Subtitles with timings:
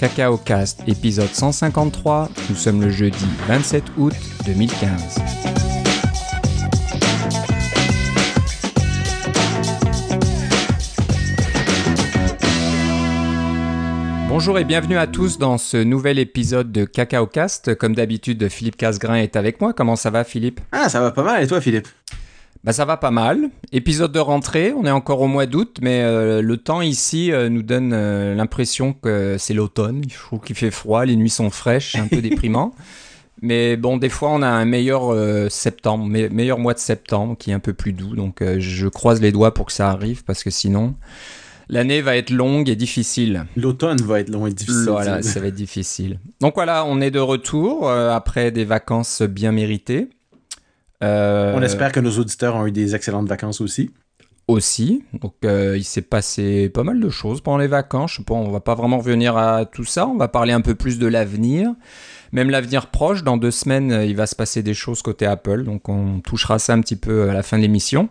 [0.00, 2.30] Cacao Cast, épisode 153.
[2.48, 4.14] Nous sommes le jeudi 27 août
[4.46, 5.18] 2015.
[14.26, 17.74] Bonjour et bienvenue à tous dans ce nouvel épisode de Cacao Cast.
[17.74, 19.74] Comme d'habitude, Philippe Casgrain est avec moi.
[19.74, 20.62] Comment ça va, Philippe?
[20.72, 21.44] Ah, ça va pas mal.
[21.44, 21.88] Et toi, Philippe?
[22.62, 23.50] Bah ça va pas mal.
[23.72, 27.48] Épisode de rentrée, on est encore au mois d'août, mais euh, le temps ici euh,
[27.48, 30.02] nous donne euh, l'impression que c'est l'automne.
[30.08, 32.74] Je trouve qu'il fait froid, les nuits sont fraîches, un peu déprimant.
[33.40, 35.14] Mais bon, des fois on a un meilleur
[35.50, 38.14] septembre, meilleur mois de septembre qui est un peu plus doux.
[38.14, 40.94] Donc je croise les doigts pour que ça arrive parce que sinon
[41.70, 43.46] l'année va être longue et difficile.
[43.56, 44.90] L'automne va être long et difficile.
[44.90, 46.18] Voilà, ça va être difficile.
[46.42, 50.10] Donc voilà, on est de retour après des vacances bien méritées.
[51.02, 53.90] Euh, on espère que nos auditeurs ont eu des excellentes vacances aussi.
[54.48, 55.04] Aussi.
[55.12, 58.12] Donc, euh, il s'est passé pas mal de choses pendant les vacances.
[58.12, 60.06] Je sais pas, on va pas vraiment revenir à tout ça.
[60.06, 61.72] On va parler un peu plus de l'avenir.
[62.32, 63.22] Même l'avenir proche.
[63.22, 65.62] Dans deux semaines, il va se passer des choses côté Apple.
[65.62, 68.08] Donc, on touchera ça un petit peu à la fin de l'émission.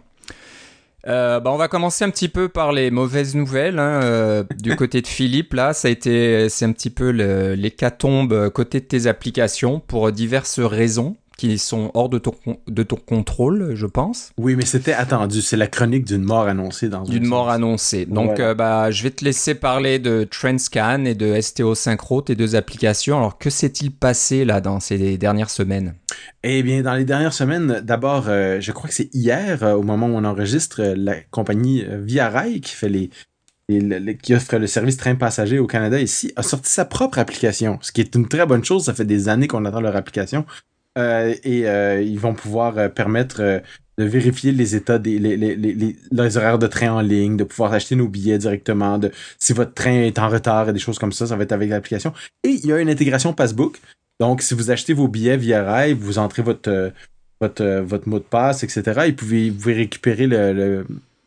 [1.08, 3.80] Euh, bah on va commencer un petit peu par les mauvaises nouvelles.
[3.80, 4.46] Hein.
[4.60, 8.86] du côté de Philippe, là, ça a été, c'est un petit peu l'hécatombe côté de
[8.86, 12.34] tes applications pour diverses raisons qui sont hors de ton,
[12.68, 14.34] de ton contrôle, je pense.
[14.38, 15.42] Oui, mais c'était attendu.
[15.42, 18.06] C'est la chronique d'une mort annoncée dans D'une mort annoncée.
[18.06, 22.36] Donc, euh, bah, je vais te laisser parler de Trendscan et de STO Synchro, tes
[22.36, 23.20] deux applications.
[23.20, 25.96] Alors, que s'est-il passé là dans ces dernières semaines?
[26.44, 29.84] Eh bien, dans les dernières semaines, d'abord, euh, je crois que c'est hier, euh, au
[29.84, 33.12] moment où on enregistre, la compagnie Via Rail qui fait les,
[34.22, 37.94] qui offre le service train passager au Canada ici, a sorti sa propre application, ce
[37.94, 38.84] qui est une très bonne chose.
[38.84, 40.46] Ça fait des années qu'on attend leur application.
[40.98, 43.62] Euh, et euh, ils vont pouvoir euh, permettre
[43.98, 47.74] de vérifier les états des les, les, les, horaires de train en ligne, de pouvoir
[47.74, 51.12] acheter nos billets directement, de si votre train est en retard et des choses comme
[51.12, 52.14] ça, ça va être avec l'application.
[52.44, 53.80] Et il y a une intégration Passbook.
[54.20, 56.92] Donc, si vous achetez vos billets via Rail, vous entrez votre,
[57.40, 59.02] votre, votre mot de passe, etc.
[59.06, 60.86] Et vous pouvez, récupérer le,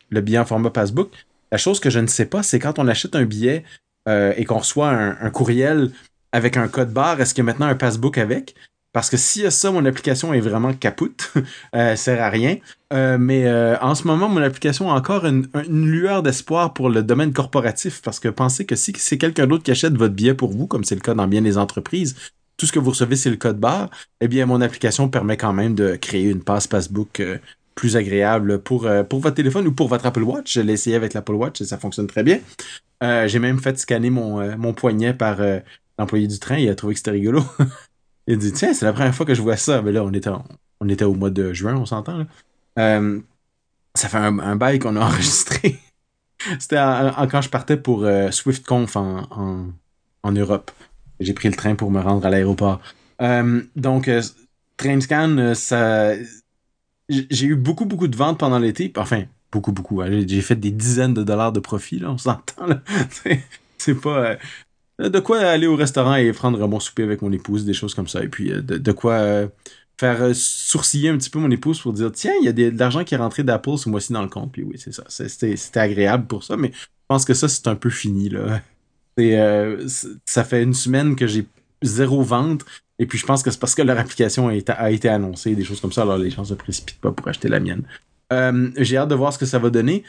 [0.09, 1.11] le, billet en format Passbook.
[1.51, 3.63] La chose que je ne sais pas, c'est quand on achète un billet
[4.07, 5.91] et qu'on reçoit un, un, courriel
[6.31, 8.55] avec un code barre, est-ce qu'il y a maintenant un Passbook avec?
[8.93, 11.33] Parce que s'il y a ça, mon application est vraiment capoute.
[11.75, 12.57] euh, sert à rien.
[12.93, 17.01] Euh, mais euh, en ce moment, mon application a encore une, lueur d'espoir pour le
[17.01, 18.01] domaine corporatif.
[18.03, 20.83] Parce que pensez que si c'est quelqu'un d'autre qui achète votre billet pour vous, comme
[20.83, 22.15] c'est le cas dans bien des entreprises,
[22.55, 23.89] tout ce que vous recevez, c'est le code barre,
[24.21, 27.39] eh bien, mon application permet quand même de créer une passe Facebook euh,
[27.73, 30.53] plus agréable pour, pour votre téléphone ou pour votre Apple Watch.
[30.53, 32.39] Je l'ai essayé avec l'Apple Watch et ça fonctionne très bien.
[33.01, 35.41] J'ai même fait scanner mon, mon poignet par
[35.97, 36.57] l'employé du train.
[36.57, 37.43] Il a trouvé que c'était rigolo.
[38.27, 39.81] Il dit Tiens, c'est la première fois que je vois ça.
[39.81, 40.29] Mais là, on était,
[40.79, 42.25] on était au mois de juin, on s'entend.
[42.79, 43.19] Euh,
[43.95, 45.79] ça fait un, bail qu'on a enregistré.
[46.59, 46.77] C'était
[47.31, 49.71] quand je partais pour euh, SwiftConf en,
[50.23, 50.71] en, Europe.
[51.19, 52.81] J'ai pris le train pour me rendre à l'aéroport.
[53.21, 54.09] Euh, donc,
[54.77, 56.13] TrainScan, ça.
[57.09, 58.91] J'ai eu beaucoup, beaucoup de ventes pendant l'été.
[58.97, 60.01] Enfin, beaucoup, beaucoup.
[60.03, 62.67] J'ai fait des dizaines de dollars de profit, là, on s'entend.
[63.77, 64.37] C'est pas.
[65.03, 67.93] Euh, de quoi aller au restaurant et prendre mon souper avec mon épouse, des choses
[67.93, 68.23] comme ça.
[68.23, 69.47] Et puis euh, de, quoi euh,
[69.99, 73.03] faire sourciller un petit peu mon épouse pour dire tiens, il y a de l'argent
[73.03, 74.51] qui est rentré d'Apple ce mois-ci dans le compte.
[74.51, 75.03] Puis oui, c'est ça.
[75.09, 78.29] C'était agréable pour ça, mais je pense que ça, c'est un peu fini.
[78.29, 78.61] là.
[80.25, 81.45] ça fait une semaine que j'ai
[81.83, 82.65] zéro vente.
[82.99, 85.81] Et puis je pense que c'est parce que leur application a été, annoncée, des choses
[85.81, 86.03] comme ça.
[86.03, 87.83] Alors les gens se précipitent pas pour acheter la mienne.
[88.77, 90.03] j'ai hâte de voir ce que ça va donner.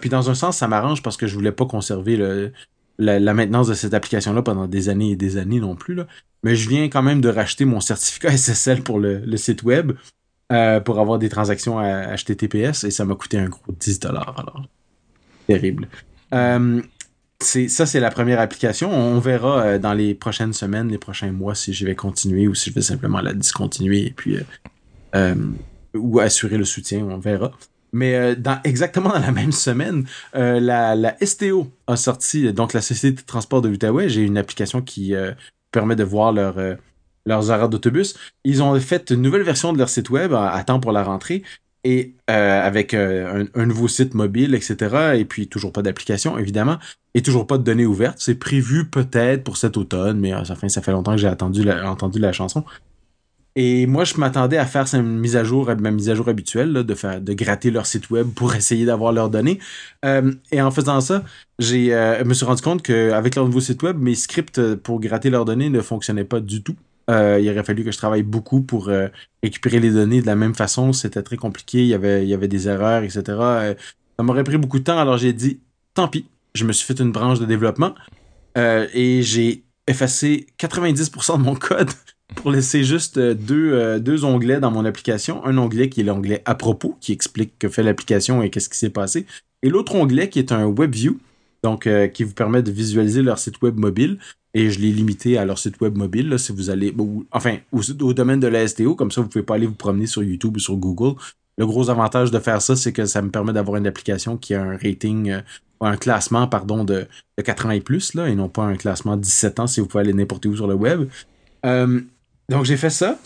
[0.00, 2.52] puis dans un sens, ça m'arrange parce que je voulais pas conserver le,
[2.98, 5.94] la, maintenance de cette application-là pendant des années et des années non plus.
[5.94, 6.06] Là.
[6.42, 9.92] Mais je viens quand même de racheter mon certificat SSL pour le, site web
[10.52, 14.68] euh, pour avoir des transactions à HTTPS et ça m'a coûté un gros 10 Alors,
[15.46, 15.88] terrible.
[16.34, 16.82] Euh,
[17.40, 18.92] ça, c'est la première application.
[18.92, 22.54] On verra euh, dans les prochaines semaines, les prochains mois si je vais continuer ou
[22.54, 24.38] si je vais simplement la discontinuer puis
[25.94, 27.04] ou assurer le soutien.
[27.04, 27.52] On verra.
[27.92, 32.80] Mais euh, dans, exactement dans la même semaine, euh, la, STO a sorti, donc la
[32.80, 35.32] Société de transport de l'Outaouais, j'ai une application qui euh,
[35.72, 36.56] permet de voir leur,
[37.26, 38.14] leurs horaires d'autobus.
[38.44, 41.42] Ils ont fait une nouvelle version de leur site web à, temps pour la rentrée
[41.84, 45.14] et avec un, nouveau site mobile, etc.
[45.16, 46.78] Et puis toujours pas d'application, évidemment,
[47.14, 48.18] et toujours pas de données ouvertes.
[48.18, 51.62] C'est prévu peut-être pour cet automne, mais ça fait, ça fait longtemps que j'ai entendu
[52.18, 52.64] la chanson.
[53.60, 56.72] Et moi, je m'attendais à faire cette mise à jour, ma mise à jour habituelle,
[56.74, 59.58] de, faire, de gratter leur site web pour essayer d'avoir leurs données.
[60.04, 61.24] Euh, et en faisant ça,
[61.58, 65.28] j'ai, euh, me suis rendu compte qu'avec leur nouveau site web, mes scripts pour gratter
[65.28, 66.76] leurs données ne fonctionnaient pas du tout.
[67.10, 68.92] Euh, il aurait fallu que je travaille beaucoup pour
[69.42, 70.92] récupérer les données de la même façon.
[70.92, 71.78] C'était très compliqué.
[71.78, 73.22] Il y avait, il y avait des erreurs, etc.
[73.26, 75.00] ça m'aurait pris beaucoup de temps.
[75.00, 75.58] Alors j'ai dit,
[75.94, 76.26] tant pis.
[76.54, 77.96] Je me suis fait une branche de développement
[78.54, 81.90] et j'ai effacer 90% de mon code
[82.34, 85.44] pour laisser juste deux, deux onglets dans mon application.
[85.44, 88.78] Un onglet qui est l'onglet à propos, qui explique que fait l'application et qu'est-ce qui
[88.78, 89.26] s'est passé.
[89.62, 91.18] Et l'autre onglet qui est un WebView,
[91.62, 94.18] donc qui vous permet de visualiser leur site web mobile.
[94.54, 96.94] Et je l'ai limité à leur site web mobile, là, si vous allez,
[97.32, 100.22] enfin, au, domaine de la STO, comme ça, vous pouvez pas aller vous promener sur
[100.22, 101.20] YouTube ou sur Google.
[101.58, 104.54] Le gros avantage de faire ça, c'est que ça me permet d'avoir une application qui
[104.54, 105.40] a un rating, euh,
[105.80, 107.06] un classement, pardon, de,
[107.44, 110.14] 80 et plus, là, et non pas un classement 17 ans si vous pouvez aller
[110.14, 111.08] n'importe où sur le web.
[111.66, 112.00] Euh,
[112.48, 113.18] donc j'ai fait ça.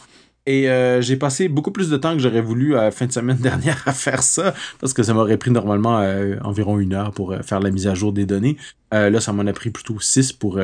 [0.45, 3.13] Et euh, j'ai passé beaucoup plus de temps que j'aurais voulu à la fin de
[3.13, 6.05] semaine dernière à faire ça, parce que ça m'aurait pris normalement
[6.43, 8.57] environ une heure pour faire la mise à jour des données.
[8.91, 10.59] là, ça m'en a pris plutôt six pour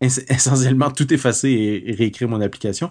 [0.00, 2.90] essentiellement tout effacer et, réécrire mon application.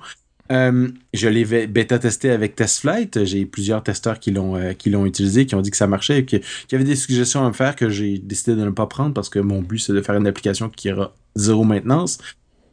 [0.52, 3.24] Euh, je l'ai bêta testé avec TestFlight.
[3.26, 6.20] J'ai plusieurs testeurs qui l'ont euh, qui l'ont utilisé, qui ont dit que ça marchait,
[6.20, 8.88] et qui, qui avaient des suggestions à me faire que j'ai décidé de ne pas
[8.88, 12.18] prendre parce que mon but c'est de faire une application qui aura zéro maintenance.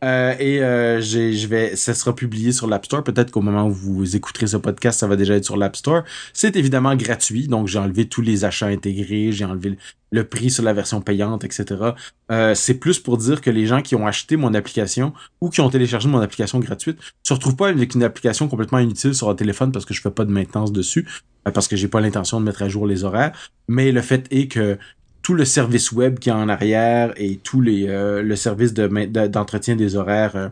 [0.04, 3.02] Euh, et euh, je vais, ça sera publié sur l'App Store.
[3.02, 6.02] Peut-être qu'au moment où vous écouterez ce podcast, ça va déjà être sur l'App Store.
[6.32, 9.78] C'est évidemment gratuit, donc j'ai enlevé tous les achats intégrés, j'ai enlevé
[10.10, 11.93] le, prix sur la version payante, etc.
[12.31, 15.60] Euh, c'est plus pour dire que les gens qui ont acheté mon application ou qui
[15.60, 19.34] ont téléchargé mon application gratuite se retrouvent pas avec une application complètement inutile sur un
[19.34, 21.06] téléphone parce que je fais pas de maintenance dessus,
[21.44, 23.32] parce que j'ai pas l'intention de mettre à jour les horaires.
[23.69, 24.78] Mais le fait est que
[25.26, 29.96] tout le service web qui est en arrière et tout euh, le service d'entretien des
[29.96, 30.49] horaires euh,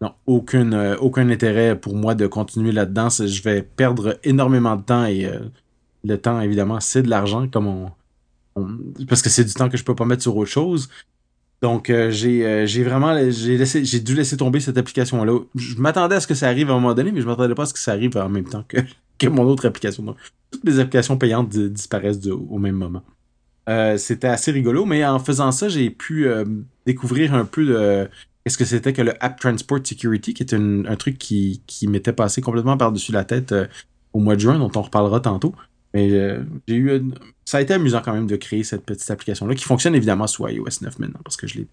[0.00, 3.10] n'ont aucun, euh, aucun intérêt pour moi de continuer là-dedans.
[3.10, 5.30] Je vais perdre énormément de temps et
[6.04, 7.92] le temps, évidemment, c'est de l'argent comme on,
[9.06, 10.88] parce que c'est du temps que je peux pas mettre sur autre chose.
[11.60, 15.38] Donc j'ai vraiment j'ai dû laisser tomber cette application là.
[15.54, 17.64] Je m'attendais à ce que ça arrive à un moment donné, mais je m'attendais pas
[17.64, 18.78] à ce que ça arrive en même temps que,
[19.18, 20.02] que mon autre application.
[20.02, 20.16] Donc,
[20.50, 23.02] toutes mes applications payantes disparaissent au même moment.
[23.68, 26.44] Euh, c'était assez rigolo, mais en faisant ça, j'ai pu euh,
[26.86, 28.08] découvrir un peu de
[28.44, 32.12] qu'est-ce que c'était que le App Transport Security, qui est un truc qui, qui m'était
[32.12, 33.66] passé complètement par-dessus la tête euh,
[34.12, 35.54] au mois de juin, dont on reparlera tantôt.
[35.94, 36.10] Mais
[36.66, 37.12] j'ai eu
[37.44, 40.48] ça a été amusant quand même de créer cette petite application-là, qui fonctionne évidemment sur
[40.50, 41.68] iOS 9 maintenant, parce que je l'ai.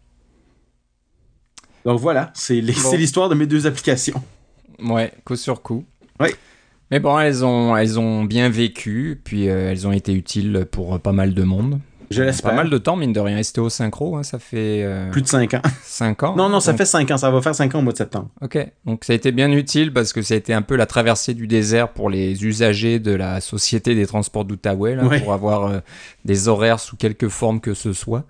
[1.86, 4.22] Donc voilà, c'est l'histoire de mes deux applications.
[4.80, 5.86] Ouais, coup sur coup.
[6.20, 6.30] Oui.
[6.92, 11.00] Mais bon, elles ont, elles ont bien vécu, puis euh, elles ont été utiles pour
[11.00, 11.80] pas mal de monde.
[12.12, 12.52] Je l'espère.
[12.52, 13.42] Pas mal de temps, mine de rien.
[13.42, 14.84] STO Synchro, hein, ça fait.
[14.84, 15.62] Euh, Plus de 5 ans.
[15.84, 17.18] 5 ans Non, non, ça fait 5 ans.
[17.18, 18.28] Ça va faire 5 ans au mois de septembre.
[18.42, 18.58] Ok.
[18.86, 21.34] Donc ça a été bien utile parce que ça a été un peu la traversée
[21.34, 25.80] du désert pour les usagers de la Société des Transports d'Outaouais, pour avoir euh,
[26.26, 28.26] des horaires sous quelque forme que ce soit.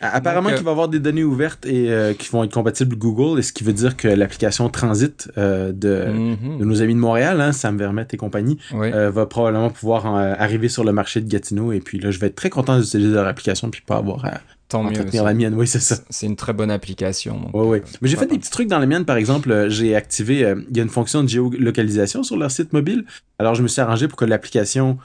[0.00, 3.38] Apparemment, qu'il va y avoir des données ouvertes et euh, qui vont être compatibles Google,
[3.38, 6.58] et ce qui veut dire que l'application Transit euh, mhm.
[6.58, 10.68] de, nos amis de Montréal, hein, Sam Vermette et compagnie, euh, va probablement pouvoir arriver
[10.68, 11.72] sur le marché de Gatineau.
[11.72, 14.40] Et puis là, je vais être très content d'utiliser leur application puis pas avoir à
[14.68, 15.54] Tant entretenir la mienne.
[15.54, 15.96] Oui, c'est ça.
[16.10, 17.48] C'est une très bonne application.
[17.54, 17.78] Oui, oui.
[18.02, 19.06] Mais j'ai fait des petits trucs dans la mienne.
[19.06, 23.06] Par exemple, j'ai activé, il y a une fonction de géolocalisation sur leur site mobile.
[23.38, 24.98] Alors, je me suis arrangé pour que l'application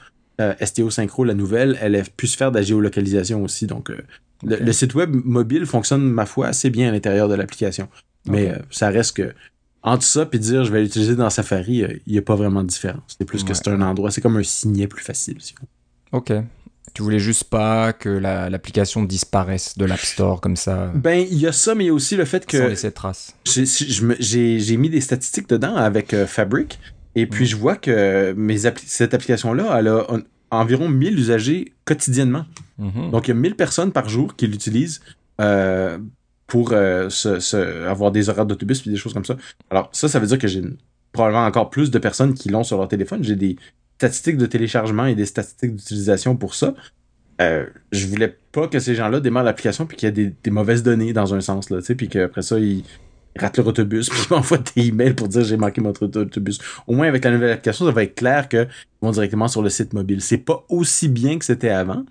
[0.62, 3.66] STO Synchro, la nouvelle, elle puisse faire de la géolocalisation aussi.
[3.66, 3.90] Donc,
[4.42, 7.88] le, site web mobile fonctionne, ma foi, assez bien à l'intérieur de l'application.
[8.26, 9.34] Mais euh, ça reste que
[9.82, 12.62] entre ça et dire je vais l'utiliser dans Safari, euh, il n'y a pas vraiment
[12.62, 13.16] de différence.
[13.18, 15.38] C'est plus que c'est un endroit, c'est comme un signet plus facile.
[16.12, 16.32] ok.
[16.92, 20.92] Tu voulais juste pas que l'application disparaisse de l'App Store comme ça.
[20.94, 22.58] Ben, il y a ça, mais il y a aussi le fait que.
[22.58, 23.34] Sans laisser trace.
[23.44, 26.78] J'ai mis des statistiques dedans avec euh, Fabric.
[27.16, 27.48] Et puis, mm.
[27.48, 30.06] je vois que mes cette application-là, elle a
[30.54, 32.46] environ 1000 usagers quotidiennement.
[32.78, 33.10] Mhm.
[33.10, 35.00] Donc, il y a 1000 personnes par jour qui l'utilisent
[35.40, 35.98] euh,
[36.46, 37.08] pour euh,
[37.88, 39.36] avoir des horaires d'autobus et des choses comme ça.
[39.70, 40.62] Alors, ça, ça veut dire que j'ai
[41.12, 43.22] probablement encore plus de personnes qui l'ont sur leur téléphone.
[43.22, 43.56] J'ai des
[43.96, 46.74] statistiques de téléchargement et des statistiques d'utilisation pour ça.
[47.40, 50.82] Euh, je voulais pas que ces gens-là démarrent l'application puis qu'il y ait des, mauvaises
[50.82, 52.84] données dans un sens, là, tu sais, puis qu'après ça, ils
[53.36, 56.58] ratent leur autobus, puis ils m'envoient des emails pour dire j'ai manqué mon autobus.
[56.86, 58.68] Au moins, avec la nouvelle application, ça va être clair qu'ils
[59.02, 60.20] vont directement sur le site mobile.
[60.20, 62.04] C'est pas aussi bien que c'était avant,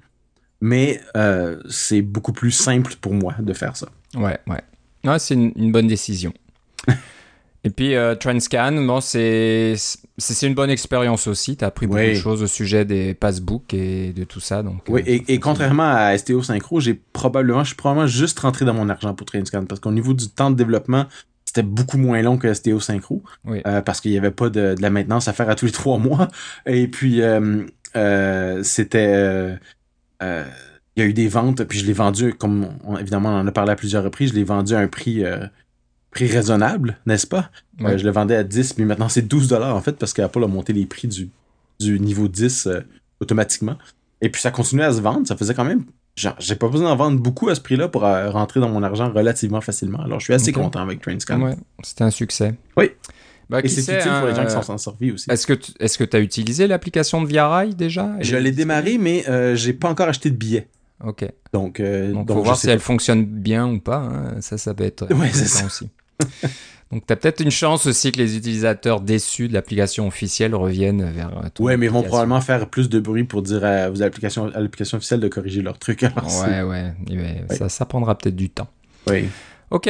[0.62, 3.88] mais euh, c'est beaucoup plus simple pour moi de faire ça.
[4.15, 5.20] Ouais, ouais.
[5.20, 6.34] c'est une, bonne décision.
[7.65, 9.77] Et puis euh, Transcan, bon, c'est
[10.41, 11.55] une bonne expérience aussi.
[11.55, 14.63] Tu as appris beaucoup de choses au sujet des passbooks et de tout ça.
[14.63, 18.65] Donc, oui, euh, et, contrairement à STO Synchro, j'ai probablement, je suis probablement juste rentré
[18.65, 21.05] dans mon argent pour Transcan parce qu'au niveau du temps de développement,
[21.46, 23.24] c'était beaucoup moins long que STO Synchro
[23.86, 26.27] parce qu'il n'y avait pas de, la maintenance à faire à tous les trois mois.
[26.65, 27.22] Et puis,
[28.63, 29.58] c'était
[30.24, 30.43] euh,
[30.96, 32.67] il y a eu des ventes, puis je l'ai vendu, comme
[33.00, 35.48] évidemment on en a parlé à plusieurs reprises, je l'ai vendu à un prix, euh,
[36.13, 37.50] prix raisonnable, n'est-ce pas?
[37.82, 40.43] Euh, je le vendais à 10, mais maintenant c'est 12 dollars en fait, parce qu'Apple
[40.43, 41.29] a monté les prix du,
[41.79, 42.70] du niveau 10
[43.20, 43.77] automatiquement.
[44.22, 45.84] Et puis ça continuait à se vendre, ça faisait quand même
[46.38, 49.12] j'ai pas besoin d'en vendre beaucoup à ce prix-là pour euh, rentrer dans mon argent
[49.12, 49.98] relativement facilement.
[50.03, 51.41] Alors, je suis assez content avec TrainScan.
[51.41, 52.53] Ouais, c'était un succès.
[52.77, 52.91] Oui.
[53.50, 55.32] Bah, Et c'est utile pour les gens qui euh, s'en sont servis aussi.
[55.32, 58.12] Est-ce que tu est-ce que as utilisé l'application de ViaRail déjà?
[58.20, 60.67] Elle Je est l'ai démarré, mais euh, j'ai pas encore acheté de billets.
[61.03, 61.25] Ok.
[61.51, 63.98] Donc, euh, Donc, donc, faut je voir si elle fonctionne bien ou pas.
[63.98, 64.36] hein.
[64.41, 65.65] Ça, ça peut être Ouais, ça.
[65.65, 65.89] aussi.
[66.92, 71.10] Donc, tu as peut-être une chance aussi que les utilisateurs déçus de l'application officielle reviennent
[71.12, 74.03] vers ton Ouais, mais ils vont probablement faire plus de bruit pour dire à, vos
[74.03, 76.03] applications, à l'application officielle de corriger leur truc.
[76.03, 77.46] Alors, Ouais, ouais.
[77.50, 78.68] Ça, ça prendra peut-être du temps.
[79.08, 79.25] ouais.
[79.72, 79.89] Ok.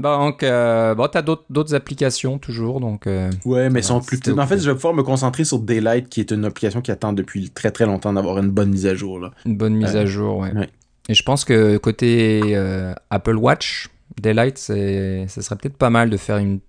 [0.00, 2.80] Bah, donc, euh, bon, tu as d'autres applications toujours.
[2.80, 4.36] Donc, euh, Ouais, mais sont plus petites.
[4.36, 7.12] En fait, je vais pouvoir me concentrer sur Daylight, qui est une application qui attend
[7.12, 9.20] depuis très très longtemps d'avoir une bonne mise à jour.
[9.20, 9.30] Là.
[9.46, 10.38] une bonne mise Euh, à jour.
[10.38, 10.52] Ouais.
[10.52, 10.68] ouais.
[11.08, 13.88] Et je pense que côté euh, Apple Watch,
[14.20, 16.60] Daylight, c'est- ça serait peut-être pas mal de faire une,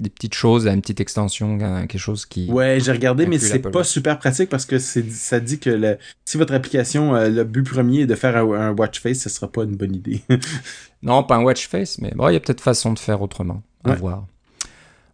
[0.00, 2.48] des petites choses, une petite extension, quelque chose qui.
[2.50, 5.98] Ouais, j'ai regardé, mais c'est pas super pratique parce que c'est ça dit que le-
[6.24, 9.28] si votre application, euh, le but premier est de faire un, un watch face, ce
[9.28, 10.22] sera pas une bonne idée.
[11.02, 13.62] Non, pas un watch face, mais bon, il y a peut-être façon de faire autrement.
[13.84, 13.96] À Ouais.
[13.96, 14.26] voir.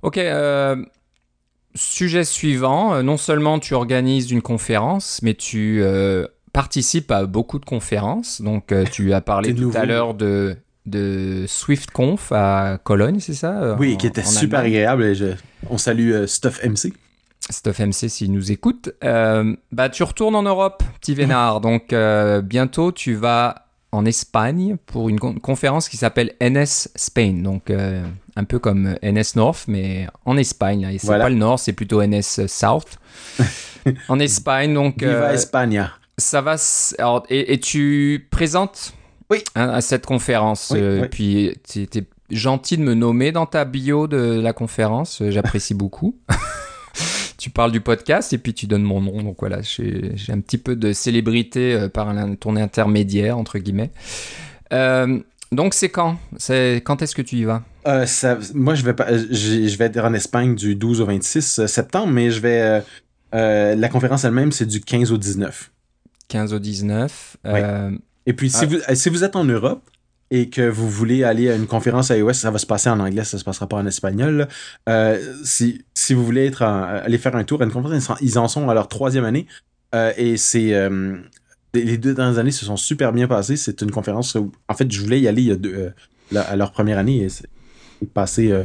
[0.02, 0.16] Ok.
[0.18, 0.76] euh,
[1.74, 2.94] sujet suivant.
[2.94, 8.40] euh, non seulement tu organises une conférence, mais tu euh, participes à beaucoup de conférences.
[8.40, 9.76] Donc, euh, tu as parlé tout nouveau.
[9.78, 14.58] à l'heure de de SwiftConf à Cologne, c'est ça euh, oui, en- qui était super
[14.60, 15.04] Allemagne agréable.
[15.04, 15.26] Et je-
[15.70, 16.92] on salue euh, Stuff MC.
[17.50, 18.90] Stuff MC s'il nous écoute.
[19.04, 21.60] Euh, bah, tu retournes en Europe, petit Vénard.
[21.62, 27.42] Donc, euh, bientôt, tu vas en Espagne pour une con- conférence qui s'appelle NS Spain.
[27.42, 30.82] Donc, un peu comme NS North, mais en Espagne.
[30.82, 30.92] là.
[30.92, 31.24] Et c'est Voilà.
[31.24, 32.98] pas le Nord, c'est plutôt NS South.
[34.08, 35.92] en Espagne, donc, Viva España.
[36.18, 36.54] ça va.
[36.54, 38.94] s- alors, et, et tu présentes
[39.30, 39.42] Oui.
[39.54, 40.70] à cette conférence.
[40.74, 41.08] Oui, euh, oui.
[41.10, 45.20] Puis, tu étais gentil de me nommer dans ta bio de la conférence.
[45.22, 46.16] euh, J'apprécie beaucoup.
[47.38, 49.22] tu parles du podcast et puis tu donnes mon nom.
[49.22, 53.90] Donc voilà, j'ai un petit peu de célébrité euh, par un ton intermédiaire, entre guillemets.
[54.72, 55.18] Euh,
[55.52, 56.18] donc, c'est quand?
[56.36, 57.62] C'est Quand est-ce que tu y vas?
[57.86, 61.66] Euh, ça- moi, je vais, pas, je vais être en Espagne du 12 au 26
[61.66, 62.60] septembre, mais je vais.
[62.60, 62.80] euh,
[63.34, 65.70] euh, la conférence elle-même, c'est du 15 au 19.
[66.28, 67.36] 15 au 19.
[67.46, 67.90] euh,
[68.26, 68.66] Et puis, si, Ah.
[68.66, 69.82] vous, euh, si vous êtes en Europe
[70.30, 73.24] et que vous voulez aller à une conférence iOS, ça va se passer en anglais,
[73.24, 74.48] ça se passera pas en espagnol.
[74.88, 78.38] Euh, si, si vous voulez être en- aller faire un tour à une conférence, ils
[78.38, 79.46] en- sont à leur troisième année.
[79.94, 80.74] Euh, et c'est.
[80.74, 81.16] euh,
[81.74, 83.56] les- deux dernières années se sont super bien passées.
[83.56, 85.92] C'est une conférence où, en fait, je voulais y aller il y a deux,
[86.34, 87.46] euh, à leur première année et c'est
[88.14, 88.50] passé.
[88.52, 88.64] euh,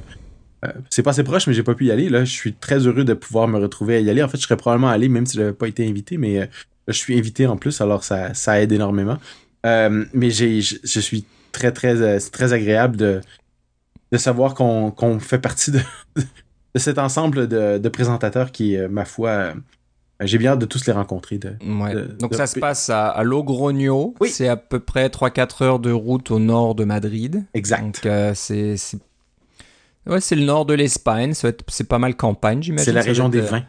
[0.66, 2.10] euh, c'est passé proche, mais j'ai pas pu y aller.
[2.10, 4.22] Là, je suis très heureux de pouvoir me retrouver à y aller.
[4.24, 6.42] En fait, je serais probablement allé même si je n'avais pas été invité, mais euh,
[6.42, 6.48] là,
[6.90, 9.18] je suis invité en plus, alors ça, ça aide énormément.
[9.66, 13.22] Euh, mais j'ai, je, je suis très, très, euh, c'est très agréable de,
[14.12, 15.80] de savoir qu'on, qu'on fait partie de,
[16.16, 19.54] de cet ensemble de, de présentateurs qui, euh, ma foi,
[20.22, 21.38] j'ai bien hâte de tous les rencontrer.
[21.38, 21.50] De...
[21.66, 21.94] Ouais.
[21.94, 23.24] de- Donc de- ça se passe à, à.
[24.22, 24.30] Oui.
[24.30, 27.44] C'est à peu près 3-4 heures de route au nord de Madrid.
[27.54, 27.82] Exact.
[27.84, 29.00] Donc euh, c'est c'est-
[30.08, 31.34] ouais, c'est le nord de l'Espagne.
[31.34, 32.86] C'est pas mal campagne, j'imagine.
[32.86, 33.58] c'est la région des vins.
[33.60, 33.66] La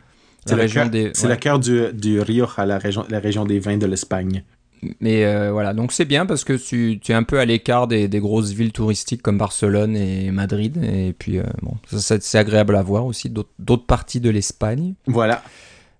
[0.47, 1.11] C'est le région des.
[1.15, 1.33] C'est ouais.
[1.35, 4.43] le cœur du, du Rioja, la région, la région des vins de l'Espagne.
[5.01, 7.87] Mais euh, voilà, donc c'est bien parce que tu, tu es un peu à l'écart
[7.87, 10.79] des, des grosses villes touristiques comme Barcelone et Madrid.
[10.83, 14.95] Et puis euh, bon, c'est agréable à voir aussi d'autres parties de l'Espagne.
[15.07, 15.43] Voilà.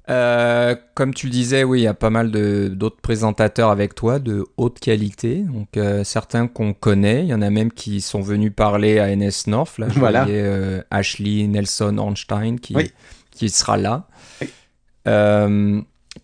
[0.09, 4.19] Euh, comme tu le disais, oui, il y a pas mal d'autres présentateurs avec toi
[4.19, 5.45] de haute qualité.
[5.45, 9.47] Donc certains qu'on connaît, il y en a même qui sont venus parler à NS
[9.47, 9.79] North.
[9.79, 10.25] Là, je Voilà.
[10.25, 12.91] voyais Ashley Nelson Ornstein qui, Oui.
[13.31, 14.09] qui sera là,
[14.41, 14.49] Oui.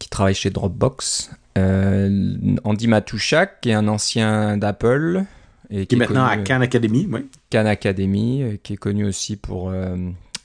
[0.00, 1.30] Qui travaille chez Dropbox.
[1.56, 5.24] Euh, Andy Matushak, qui est un ancien d'Apple.
[5.70, 7.08] Et Qui est est maintenant à Khan Academy.
[7.10, 7.26] Oui.
[7.50, 9.70] Khan Academy, euh, qui est connu aussi pour.
[9.70, 9.96] euh,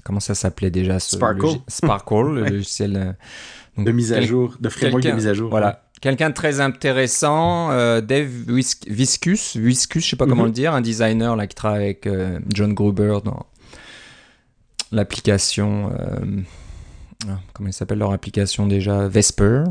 [0.03, 1.41] comment ça s'appelait déjà ce Sparkle.
[1.45, 3.15] logi- Sparkle, le logiciel.
[3.77, 5.49] donc, De mise à jour, de framework de mise à jour.
[5.51, 5.83] Voilà.
[6.01, 10.47] Quelqu'un de très intéressant, euh, Dave Vis- Viscus, Viscus, je sais pas comment Mhm.
[10.47, 13.45] le dire, un designer là qui travaille avec euh, John Gruber dans
[14.91, 16.41] l'application, euh,
[17.29, 19.63] ah, comment il s'appelle leur application déjà, Vesper,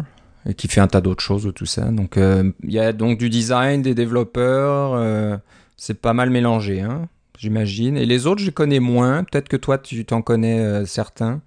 [0.46, 1.90] et qui fait un tas d'autres choses tout ça.
[1.90, 5.36] Donc euh, il y a donc du design, des développeurs, euh,
[5.76, 7.96] c'est pas mal mélangé, hein, j'imagine.
[7.96, 9.24] Et les autres, je connais moins.
[9.24, 11.40] Peut-être que toi, tu t'en connais euh, certains.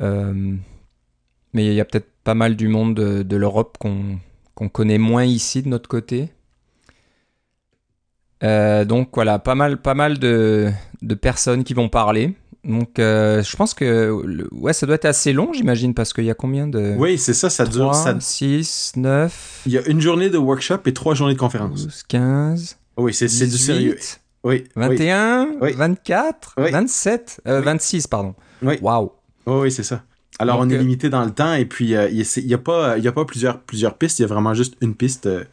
[0.00, 5.24] Mais il y a peut-être pas mal du monde de, de l'Europe qu'on connaît moins
[5.24, 6.30] ici de notre côté.
[8.42, 12.34] Donc voilà, pas mal, pas mal de, de personnes qui vont parler.
[12.64, 16.24] Donc euh, je pense que le- ouais, ça doit être assez long, j'imagine, parce qu'il
[16.24, 16.94] y a combien de...
[16.98, 17.90] Oui, c'est ça, ça dure.
[17.90, 21.38] 3, ça- 6, 9, Il y a une journée de workshop et trois journées de
[21.38, 21.82] conférence.
[21.84, 23.98] 12, 15, Oui, c'est c'est du 18, sérieux.
[24.44, 24.64] Oui.
[24.76, 24.82] oui.
[24.88, 25.72] 21, Oui.
[25.72, 26.70] 24, Oui.
[26.70, 27.64] 27, euh, Oui.
[27.64, 28.34] 26, pardon.
[28.62, 28.76] Oui.
[28.80, 29.10] Waouh.
[29.46, 30.02] Oui, oui, c'est ça.
[30.38, 32.58] Alors, Donc, on est euh, limité dans le temps et puis euh, il n'y a,
[32.58, 35.26] pas, y a pas plusieurs, plusieurs pistes, il y a vraiment juste une piste.
[35.26, 35.44] euh,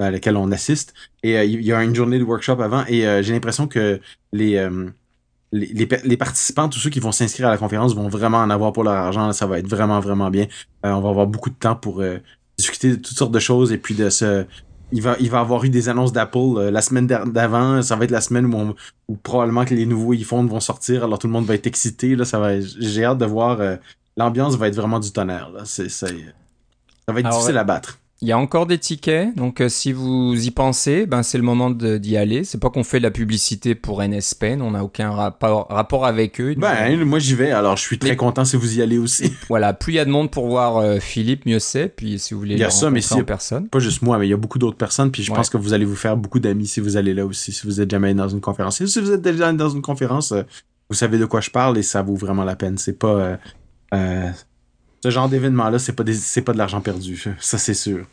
[0.00, 0.94] à laquelle on assiste.
[1.24, 3.98] Et il y a une journée de workshop avant et j'ai l'impression que
[4.32, 4.64] les,
[5.52, 8.72] les, les, participants, tous ceux qui vont s'inscrire à la conférence vont vraiment en avoir
[8.72, 9.32] pour leur argent.
[9.32, 10.46] Ça va être vraiment, vraiment bien.
[10.82, 12.02] on va avoir beaucoup de temps pour
[12.58, 14.44] discuter de toutes sortes de choses et puis de se
[14.92, 17.82] il va, il va avoir eu des annonces d'Apple euh, la semaine d'avant.
[17.82, 18.74] Ça va être la semaine où,
[19.08, 21.04] où, probablement que les nouveaux iPhones vont sortir.
[21.04, 22.16] Alors tout le monde va être excité.
[22.16, 22.58] Là, ça va.
[22.60, 23.60] J'ai hâte de voir.
[23.60, 23.76] Euh,
[24.16, 25.50] l'ambiance va être vraiment du tonnerre.
[25.50, 25.62] Là.
[25.64, 26.06] C'est, ça
[27.06, 27.98] va être difficile à battre.
[28.20, 31.44] Il y a encore des tickets, donc euh, si vous y pensez, ben c'est le
[31.44, 32.42] moment d'y aller.
[32.42, 36.04] C'est pas qu'on fait de la publicité pour NS Pen, on n'a aucun rapport, rapport
[36.04, 36.56] avec eux.
[36.56, 39.32] Ben moi j'y vais, alors je suis très content si vous y allez aussi.
[39.48, 41.88] Voilà, plus il y a de monde pour voir euh, Philippe, mieux c'est.
[41.88, 43.68] Puis si vous voulez, il y a ça, mais si personne.
[43.68, 45.12] Pas juste moi, mais il y a beaucoup d'autres personnes.
[45.12, 47.52] Puis je pense que vous allez vous faire beaucoup d'amis si vous allez là aussi,
[47.52, 48.84] si vous êtes jamais dans une conférence.
[48.84, 50.42] si vous êtes déjà dans une conférence, euh,
[50.90, 52.78] vous savez de quoi je parle et ça vaut vraiment la peine.
[52.78, 53.38] C'est pas
[55.02, 58.06] ce genre d'événement là, c'est pas pas de l'argent perdu, ça c'est sûr.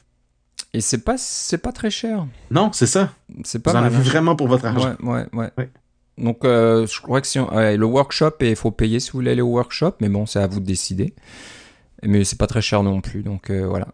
[0.74, 1.16] Et c'est pas,
[1.64, 2.28] pas très cher.
[2.52, 3.14] Non, c'est ça.
[3.46, 4.02] C'est pas Vous en avez hein.
[4.02, 4.96] vraiment pour votre argent.
[5.02, 5.70] Ouais, ouais, ouais.
[6.18, 9.42] Donc, euh, je crois que si le workshop, il faut payer si vous voulez aller
[9.42, 11.14] au workshop, mais bon, c'est à vous de décider.
[12.04, 13.88] Mais c'est pas très cher non plus, donc euh, voilà.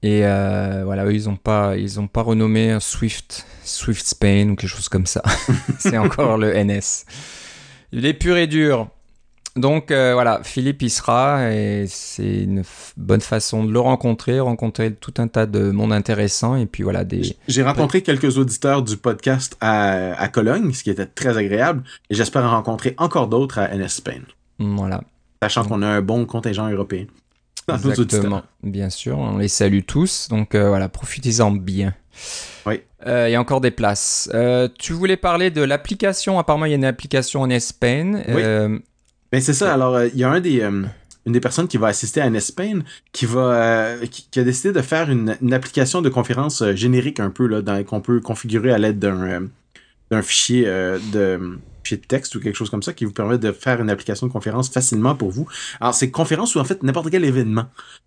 [0.02, 4.70] Et voilà, eux, ils n'ont pas, ils ont pas renommé Swift, Swift Spain ou quelque
[4.70, 5.22] chose comme ça.
[5.78, 7.04] c'est encore le NS.
[7.92, 8.88] Il est pur et dur.
[9.54, 12.62] Donc euh, voilà, Philippe y sera et c'est une
[12.96, 17.04] bonne façon de le rencontrer, rencontrer tout un tas de monde intéressant et puis voilà
[17.04, 17.36] des.
[17.48, 22.14] J'ai rencontré quelques auditeurs du podcast à, à, Cologne, ce qui était très agréable et
[22.14, 24.22] j'espère en rencontrer encore d'autres à NS Spain.
[24.58, 25.02] Voilà.
[25.42, 27.04] Sachant qu'on a un bon contingent européen.
[27.84, 31.94] Exactement, bien sûr, on les salue tous, donc euh, voilà, profitez-en bien.
[32.66, 32.80] Oui.
[33.06, 34.30] Euh, il y a encore des places.
[34.78, 38.22] tu voulais parler de l'application, apparemment il y a une application en Espagne.
[38.28, 38.42] Oui.
[39.32, 39.72] Ben c'est ça.
[39.72, 40.84] Alors, euh, il y a un des, euh,
[41.24, 42.80] une des personnes qui va assister à Nespain
[43.12, 47.30] qui va euh, qui, a décidé de faire une, une application de conférence générique un
[47.30, 49.48] peu là, qu'on peut configurer à l'aide d'un
[50.10, 53.52] d'un fichier de fichier de texte ou quelque chose comme ça qui vous permet de
[53.52, 55.48] faire une application de conférence facilement pour vous.
[55.80, 57.66] Alors, c'est conférence ou en fait n'importe quel événement.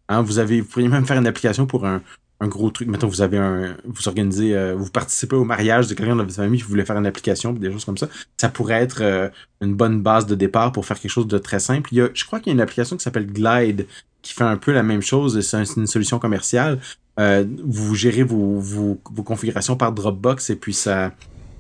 [0.10, 2.02] Hein, vous avez, vous pourriez même faire une application pour un,
[2.42, 2.88] gros truc.
[2.88, 6.34] Mettons, vous avez un, vous organisez, euh, vous participez au mariage de quelqu'un de votre
[6.34, 8.08] famille qui voulait faire une application, des choses comme ça.
[8.38, 9.30] Ça pourrait être euh,
[9.62, 11.90] une bonne base de départ pour faire quelque chose de très simple.
[11.92, 13.88] Il y je crois qu'il y a une application qui s'appelle Glide
[14.26, 15.40] qui fait un peu la même chose.
[15.40, 16.80] C'est une solution commerciale.
[17.20, 21.14] Euh, vous gérez vos, configurations par Dropbox et puis ça,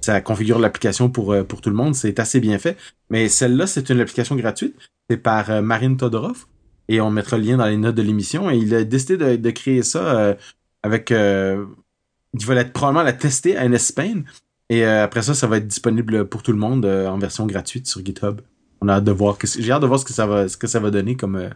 [0.06, 1.96] ça configure l'application pour, pour tout le monde.
[1.96, 2.78] C'est assez bien fait.
[3.10, 4.76] Mais celle-là, c'est une application gratuite.
[5.10, 6.46] C'est par Marine Todorov.
[6.88, 8.50] Et on mettra le lien dans les notes de l'émission.
[8.50, 10.36] Et il a décidé de, créer ça
[10.86, 11.65] avec euh,
[12.34, 14.24] il va probablement la tester à NSPain
[14.70, 17.48] et euh, après ça ça va être disponible pour tout le monde euh, en version
[17.48, 18.41] gratuite sur GitHub.
[18.82, 20.68] On a hâte de voir j'ai hâte de voir ce que ça va ce que
[20.68, 21.50] ça va donner comme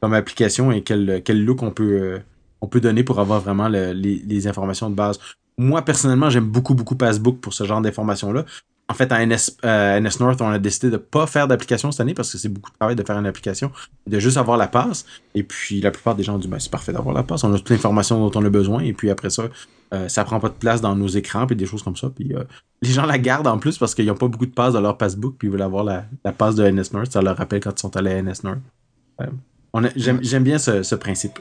[0.00, 2.20] comme application et quel quel look on peut
[2.60, 5.20] on peut donner pour avoir vraiment les, informations de base.
[5.58, 8.44] Moi personnellement, j'aime beaucoup beaucoup Passbook pour ce genre d'informations là
[8.88, 12.12] en fait, à NS, euh, North, on a décidé de pas faire d'application cette année
[12.12, 13.70] parce que c'est beaucoup de travail de faire une application,
[14.06, 15.06] de juste avoir la passe.
[15.34, 17.44] Et puis, la plupart des gens ont dit, ben, c'est parfait d'avoir la passe.
[17.44, 18.82] On a toute l'information dont on a besoin.
[18.82, 19.44] Et puis, après ça,
[19.94, 22.10] euh, ça prend pas de place dans nos écrans puis des choses comme ça.
[22.10, 22.44] Puis, euh,
[22.82, 24.98] les gens la gardent en plus parce qu'ils n'ont pas beaucoup de passes dans leur
[24.98, 27.10] passbook puis ils veulent avoir la, passe de NS North.
[27.10, 28.58] Ça leur rappelle quand ils sont allés à NS North.
[29.22, 31.38] Euh, J'aime bien ce principe.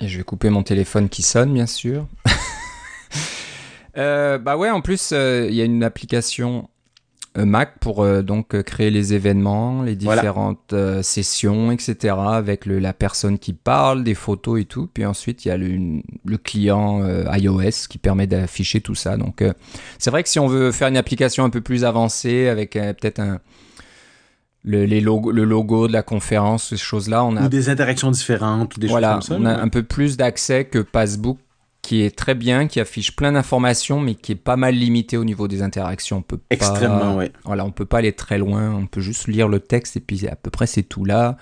[0.00, 2.06] Et je vais couper mon téléphone qui sonne, bien sûr.
[3.98, 6.70] Euh, bah ouais, en plus, euh, il y a une application
[7.36, 12.14] euh, Mac pour donc créer les événements, les différentes sessions, etc.
[12.16, 14.88] avec le, la personne qui parle, des photos et tout.
[14.94, 19.16] Puis ensuite, il y a le, le client iOS qui permet d'afficher tout ça.
[19.16, 19.42] Donc,
[19.98, 23.18] c'est vrai que si on veut faire une application un peu plus avancée avec peut-être
[23.18, 23.40] un
[24.62, 28.10] le, les logo, le logo de la conférence, ces choses-là, on a ou des interactions
[28.10, 29.42] différentes, ou des voilà, choses comme ça.
[29.42, 31.38] On a un peu plus d'accès que Passbook
[31.82, 35.24] qui est très bien, qui affiche plein d'informations, mais qui est pas mal limité au
[35.24, 36.18] niveau des interactions.
[36.18, 37.26] On peut Extrêmement, oui.
[37.44, 40.28] Voilà, on peut pas aller très loin, on peut juste lire le texte et puis
[40.28, 41.36] à peu près c'est tout là.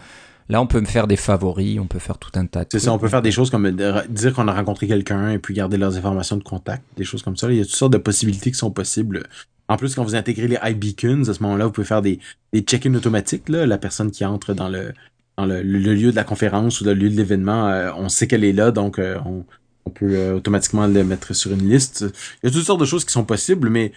[0.48, 2.78] Là, on peut me faire des favoris, on peut faire tout un tas de C'est
[2.78, 5.76] ça, on peut faire des choses comme dire qu'on a rencontré quelqu'un et puis garder
[5.76, 7.50] leurs informations de contact, des choses comme ça.
[7.50, 9.24] Il y a toutes sortes de possibilités qui sont possibles.
[9.68, 12.18] En plus, quand vous intégrez les iBeacons, à ce moment-là, vous pouvez faire des,
[12.52, 13.48] des check-ins automatiques.
[13.48, 13.66] Là.
[13.66, 14.94] La personne qui entre dans le,
[15.36, 18.44] dans le, lieu de la conférence ou le lieu de l'événement, euh, on sait qu'elle
[18.44, 19.44] est là, donc euh, on,
[19.84, 22.04] on peut euh, automatiquement le mettre sur une liste.
[22.42, 23.92] Il y a toutes sortes de choses qui sont possibles, mais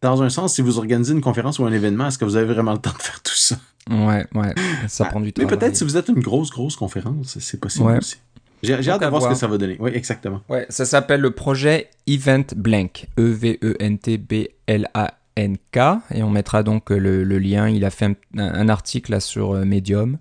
[0.00, 2.52] dans un sens, si vous organisez une conférence ou un événement, est-ce que vous avez
[2.52, 3.56] vraiment le temps de faire tout ça?
[3.90, 4.54] Ouais, ouais,
[4.88, 5.42] ça prend du temps.
[5.42, 8.16] Mais peut-être si vous êtes une grosse, grosse conférence, c'est possible aussi.
[8.62, 9.76] J'ai hâte de voir, ce que ça va donner.
[9.80, 10.40] Oui, exactement.
[10.48, 13.06] Ouais, ça s'appelle le projet Event Blank.
[13.18, 15.78] E-V-E-N-T-B-L-A NK
[16.14, 17.68] et on mettra donc le, lien.
[17.68, 20.18] Il a fait un, article là sur Medium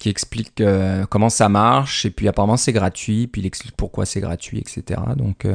[0.00, 0.60] qui explique
[1.08, 5.00] comment ça marche et puis apparemment c'est gratuit, puis il explique pourquoi c'est gratuit, etc.
[5.16, 5.46] Donc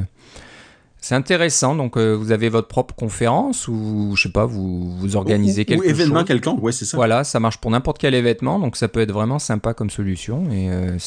[1.01, 1.75] c'est intéressant.
[1.75, 5.83] Donc, euh, vous avez votre propre conférence ou, je sais pas, vous, vous organisez quelque
[5.83, 5.87] chose.
[5.87, 6.97] Ou événement quelconque, ouais, c'est ça.
[6.97, 8.59] Voilà, ça marche pour n'importe quel événement.
[8.59, 10.51] Donc, ça peut être vraiment sympa comme solution.
[10.51, 10.97] Et euh,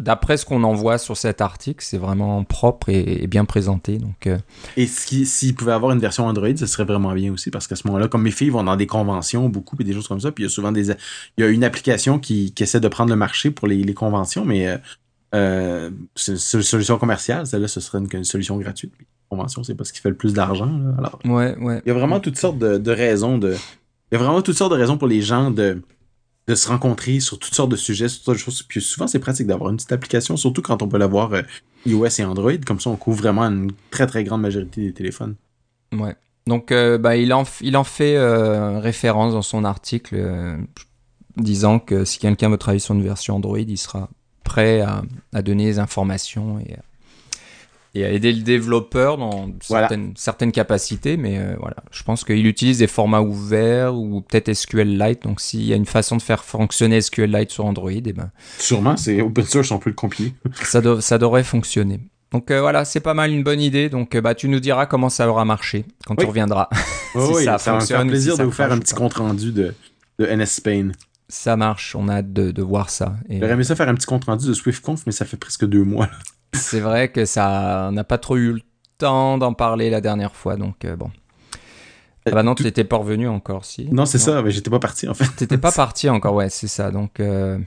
[0.00, 3.98] d'après ce qu'on en voit sur cet article, c'est vraiment propre et, bien présenté.
[3.98, 4.38] Donc, euh,
[4.76, 7.50] Et s'il pouvait avoir une version Android, ce serait vraiment bien aussi.
[7.50, 10.08] Parce qu'à ce moment-là, comme mes filles vont dans des conventions beaucoup et des choses
[10.08, 10.90] comme ça, puis il y a souvent des.
[11.36, 13.94] Il y a une application qui, qui essaie de prendre le marché pour les, les
[13.94, 14.78] conventions, mais.
[15.32, 18.92] c'est une solution commerciale, celle-là, ce serait une solution gratuite
[19.28, 20.70] convention, c'est parce qu'il fait le plus d'argent.
[20.96, 21.82] Alors, ouais, ouais.
[21.84, 23.54] Il y a vraiment toutes sortes de, raisons de.
[24.10, 25.82] Il y a vraiment toutes sortes de raisons pour les gens de,
[26.48, 28.62] de se rencontrer sur toutes sortes de sujets, sur toutes sortes de choses.
[28.62, 31.42] Puis souvent, c'est pratique d'avoir une petite application, surtout quand on peut l'avoir euh,
[31.86, 32.56] iOS et Android.
[32.66, 35.36] Comme ça, on couvre vraiment une très très grande majorité des téléphones.
[35.92, 36.16] Ouais.
[36.46, 40.58] Donc, euh, bah, il, en, fait euh, référence dans son article,
[41.36, 44.08] disant que si quelqu'un veut travailler sur une version Android, il sera
[44.42, 45.02] prêt à,
[45.34, 46.76] à donner les informations et
[47.94, 51.16] et à aider le développeur dans certaines, capacités.
[51.16, 55.22] Mais euh, voilà, je pense qu'il utilise des formats ouverts ou peut-être SQLite.
[55.22, 58.30] Donc s'il y a une façon de faire fonctionner SQLite sur Android, et eh ben,
[58.58, 60.32] sûrement, c'est open source, on peut le compiler.
[60.62, 62.00] ça, ça devrait fonctionner.
[62.30, 63.88] Donc euh, voilà, c'est pas mal une bonne idée.
[63.88, 66.68] Donc euh, bah tu nous diras comment ça aura marché quand tu reviendras.
[67.14, 69.74] oui, ça, ça un plaisir de vous faire un petit compte rendu de,
[70.18, 70.90] de NS Spain.
[71.30, 73.16] Ça marche, on a hâte de, voir ça.
[73.28, 75.84] J'aurais aimé ça faire un petit compte rendu de SwiftConf, mais ça fait presque deux
[75.84, 76.08] mois.
[76.52, 78.60] C'est vrai que ça, n'a pas trop eu le
[78.98, 81.10] temps d'en parler la dernière fois, donc euh, bon.
[82.26, 83.88] Ah bah non, tu n'étais pas revenu encore, si.
[83.90, 85.28] Non, c'est ça, mais j'étais pas parti en fait.
[85.36, 86.90] T'étais pas parti encore, ouais, c'est ça.
[86.90, 87.20] Donc.
[87.20, 87.58] Euh,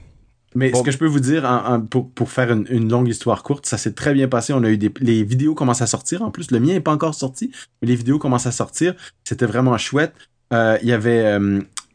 [0.54, 1.48] mais ce que je peux vous dire,
[1.90, 4.52] pour, faire une, longue histoire courte, ça s'est très bien passé.
[4.52, 6.20] On a eu des, les vidéos commencent à sortir.
[6.20, 8.94] En plus, le mien n'est pas encore sorti, mais les vidéos commencent à sortir.
[9.24, 10.12] C'était vraiment chouette.
[10.52, 11.38] Euh, il y avait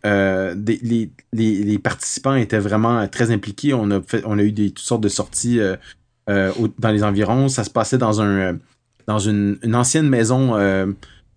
[0.03, 3.75] des, les, participants étaient vraiment très impliqués.
[3.75, 5.75] On a fait, on a eu des toutes sortes de sorties euh,
[6.27, 7.47] dans les environs.
[7.49, 8.53] Ça se passait dans un euh,
[9.07, 10.87] dans une, ancienne maison euh,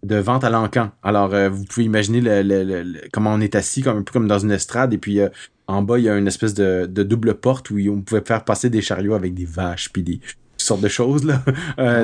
[0.02, 0.90] de vente à l'encan.
[1.04, 4.50] Alors, vous pouvez imaginer le, comment on est assis, comme un peu comme dans une
[4.50, 5.20] estrade, et puis
[5.68, 8.70] en bas, il y a une espèce de, double porte où on pouvait faire passer
[8.70, 10.20] des chariots avec des vaches, puis des
[10.56, 11.24] sortes de choses.
[11.24, 11.44] là.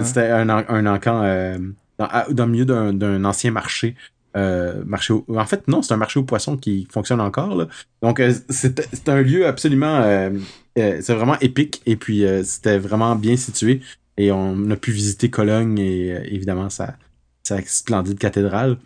[0.04, 1.58] C'était un, un encan
[1.98, 3.96] dans, dans, le milieu d'un ancien marché.
[4.36, 7.56] marché en fait, non, c'est un marché aux poissons qui fonctionne encore.
[7.56, 7.66] Là.
[8.02, 10.30] Donc, c'est un lieu absolument euh,
[10.76, 13.80] c'est vraiment épique et puis euh, c'était vraiment bien situé
[14.18, 16.96] et on a pu visiter Cologne et euh, évidemment sa,
[17.42, 18.78] splendide cathédrale.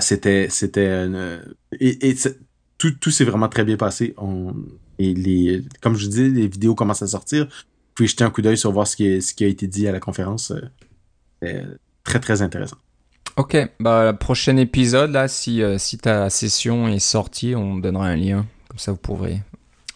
[0.00, 1.08] c'était c'était
[1.80, 2.16] et,
[2.78, 4.14] tout, tout s'est vraiment très bien passé.
[4.18, 4.54] On,
[4.98, 7.48] et les comme je dis, les vidéos commencent à sortir.
[7.94, 9.92] Pouvez jeter un coup d'œil sur voir ce qui, ce qui a été dit à
[9.92, 10.52] la conférence.
[11.40, 11.64] C'est
[12.04, 12.76] très très intéressant.
[13.36, 18.46] Ok, bah prochain épisode là, si si ta session est sortie, on donnera un lien.
[18.68, 19.42] Comme ça, vous pourrez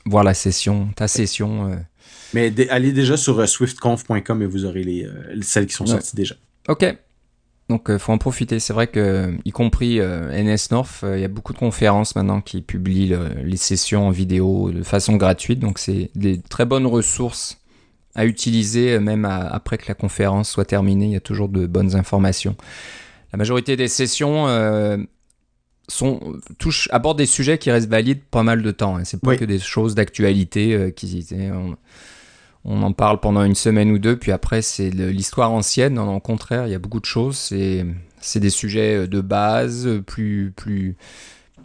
[0.04, 1.70] voir la session, ta session.
[1.70, 1.76] Euh.
[2.34, 6.16] Mais allez déjà sur euh, swiftconf.com et vous aurez les, euh, celles qui sont sorties
[6.16, 6.34] déjà.
[6.68, 6.84] Ok.
[7.68, 8.58] Donc, il faut en profiter.
[8.60, 12.60] C'est vrai que, y compris NS North, il y a beaucoup de conférences maintenant qui
[12.60, 15.60] publient les sessions en vidéo de façon gratuite.
[15.60, 17.58] Donc, c'est des très bonnes ressources
[18.14, 21.06] à utiliser, même après que la conférence soit terminée.
[21.06, 22.56] Il y a toujours de bonnes informations.
[23.32, 24.48] La majorité des sessions
[25.92, 26.20] sont,
[26.58, 28.96] touche, aborde des sujets qui restent valides pas mal de temps.
[28.96, 29.04] Hein.
[29.04, 31.76] C'est pas que des choses d'actualité euh, qui on,
[32.64, 35.94] on, en parle pendant une semaine ou deux, puis après c'est l'histoire ancienne.
[35.94, 37.36] Non, au contraire, il y a beaucoup de choses.
[37.36, 37.84] C'est,
[38.20, 40.96] c'est des sujets euh, de base, plus, plus,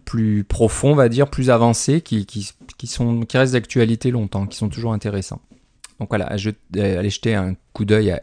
[0.04, 4.46] plus profonds, on va dire, plus avancés, qui, qui, qui sont, qui restent d'actualité longtemps,
[4.46, 5.42] qui sont toujours intéressants.
[6.00, 8.22] Donc voilà, je, allez jeter un coup d'œil à,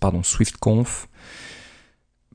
[0.00, 1.08] pardon, SwiftConf.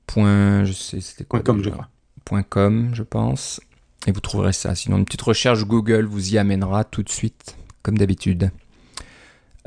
[0.07, 1.89] Point, je sais, c'était quoi comme je crois
[2.29, 3.61] .com, je pense.
[4.07, 4.75] Et vous trouverez ça.
[4.75, 8.51] Sinon, une petite recherche Google vous y amènera tout de suite, comme d'habitude.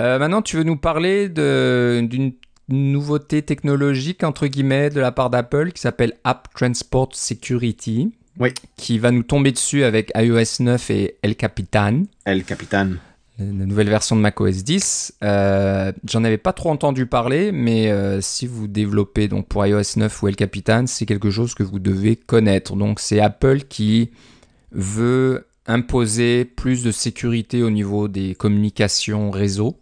[0.01, 2.33] Euh, maintenant, tu veux nous parler d'une
[2.69, 8.13] nouveauté technologique, entre guillemets, de la part d'Apple qui s'appelle App Transport Security.
[8.39, 8.55] Oui.
[8.77, 12.05] Qui va nous tomber dessus avec iOS 9 et El Capitan.
[12.25, 12.91] El Capitan
[13.39, 15.15] la nouvelle version de macOS 10.
[15.23, 19.97] Euh, J'en avais pas trop entendu parler, mais euh, si vous développez donc pour iOS
[19.97, 22.75] 9 ou El Capitan, c'est quelque chose que vous devez connaître.
[22.75, 24.11] Donc c'est Apple qui
[24.73, 29.79] veut imposer plus de sécurité au niveau des communications réseau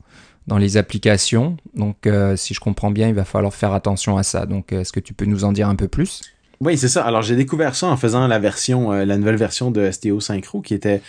[0.46, 1.56] dans les applications.
[1.74, 4.44] Donc euh, si je comprends bien, il va falloir faire attention à ça.
[4.44, 6.20] Donc est-ce que tu peux nous en dire un peu plus?
[6.60, 7.04] Oui, c'est ça.
[7.04, 10.72] Alors, j'ai découvert ça en faisant la version, la nouvelle version de STO Synchro qui
[10.72, 11.02] était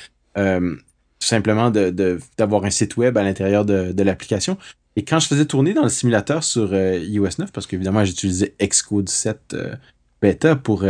[1.27, 4.57] simplement d'avoir un site web à l'intérieur de, l'application.
[4.95, 8.55] Et quand je faisais tourner dans le simulateur sur euh, iOS 9, parce qu'évidemment j'utilisais
[8.59, 9.75] Xcode 7 euh,
[10.21, 10.83] bêta pour,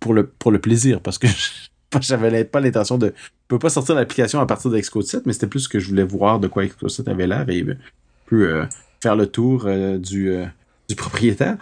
[0.00, 1.28] pour, le, pour le plaisir, parce que
[2.00, 3.14] j'avais pas l'intention de...
[3.16, 6.02] Je peux pas sortir l'application à partir d'Xcode 7, mais c'était plus que je voulais
[6.02, 7.64] voir de quoi Xcode 7 avait l'air et
[8.26, 8.48] plus
[9.00, 10.34] faire le tour du,
[10.88, 11.58] du propriétaire.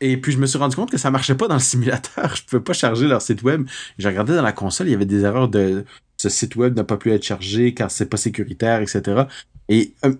[0.00, 2.34] Et puis je me suis rendu compte que ça marchait pas dans le simulateur.
[2.36, 3.66] Je pouvais pas charger leur site web.
[3.98, 5.84] J'ai regardé dans la console, il y avait des erreurs de
[6.18, 9.22] ce site web n'a pas pu être chargé car c'est pas sécuritaire, etc.
[9.68, 10.14] Et euh,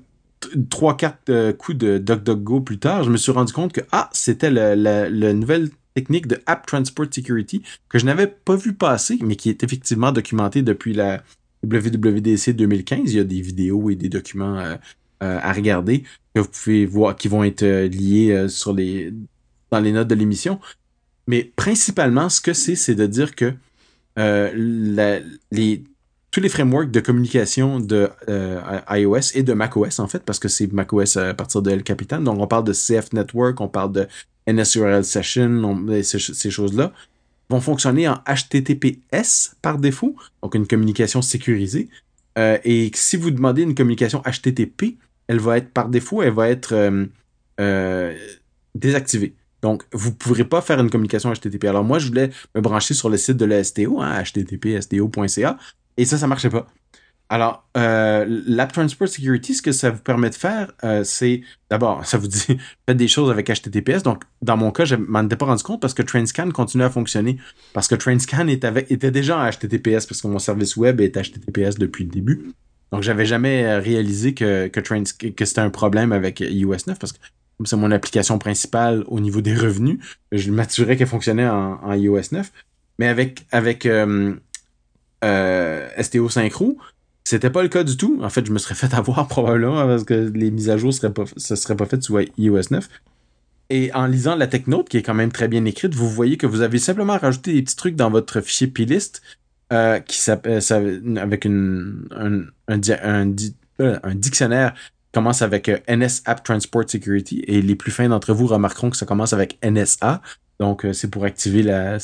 [0.71, 4.09] trois, quatre euh, coups de DuckDuckGo plus tard, je me suis rendu compte que ah,
[4.13, 9.35] c'était la, nouvelle technique de App Transport Security que je n'avais pas vu passer, mais
[9.35, 11.23] qui est effectivement documentée depuis la
[11.65, 13.13] WWDC 2015.
[13.13, 14.77] Il y a des vidéos et des documents euh,
[15.21, 19.13] à regarder que vous pouvez voir qui vont être liés sur les
[19.73, 20.61] dans les notes de l'émission.
[21.27, 23.53] Mais principalement, ce que c'est, c'est de dire que
[24.19, 25.21] euh,
[26.31, 30.49] tous les frameworks de communication de euh, iOS et de macOS, en fait, parce que
[30.49, 32.21] c'est macOS à partir de El Capitan.
[32.21, 34.09] Donc, on parle de CF Network, on parle de
[34.47, 36.93] NSURL Session, ces, choses-là,
[37.49, 41.89] vont fonctionner en HTTPS par défaut, donc une communication sécurisée.
[42.39, 44.97] Euh, et si vous demandez une communication HTTP,
[45.29, 46.75] elle va être par défaut, elle va être
[48.75, 49.35] désactivée.
[49.63, 51.65] Donc, vous ne pourrez pas faire une communication HTTP.
[51.65, 54.23] Alors, moi, je voulais me brancher sur le site de la STO, hein,
[55.97, 56.67] et ça, ça ne marchait pas.
[57.31, 62.05] Alors, euh, l'App Transport Security, ce que ça vous permet de faire, euh, c'est d'abord,
[62.07, 64.03] ça vous dit faites des choses avec HTTPS.
[64.03, 66.91] Donc, dans mon cas, je m'en étais pas rendu compte parce que TrainScan continue à
[66.91, 67.39] fonctionner.
[67.75, 72.05] Parce que TrainScan était déjà en HTTPS parce que mon service web est HTTPS depuis
[72.05, 72.53] le début.
[72.93, 77.19] Donc, j'avais jamais euh, réalisé que, que, c'était un problème avec iOS 9 parce que
[77.65, 79.99] c'est mon application principale au niveau des revenus,
[80.33, 82.53] je m'assurais qu'elle fonctionnait en, iOS 9.
[82.99, 84.35] Mais avec, avec euh,
[85.25, 86.79] euh, STO Synchro,
[87.25, 88.19] c'était pas le cas du tout.
[88.23, 91.13] En fait, je me serais fait avoir probablement parce que les mises à jour seraient
[91.13, 92.89] pas, se seraient pas faites sous iOS 9.
[93.71, 96.47] Et en lisant la TechNote, qui est quand même très bien écrite, vous voyez que
[96.47, 99.21] vous avez simplement rajouté des petits trucs dans votre fichier plist
[99.73, 100.63] euh, qui s'appelle
[101.19, 104.75] avec un, un, un, dictionnaire
[105.19, 108.97] commence avec euh, NS App Transport Security et les plus fins d'entre vous remarqueront que
[108.97, 110.23] ça commence avec NSA.
[110.61, 111.99] Donc, euh, c'est pour activer la,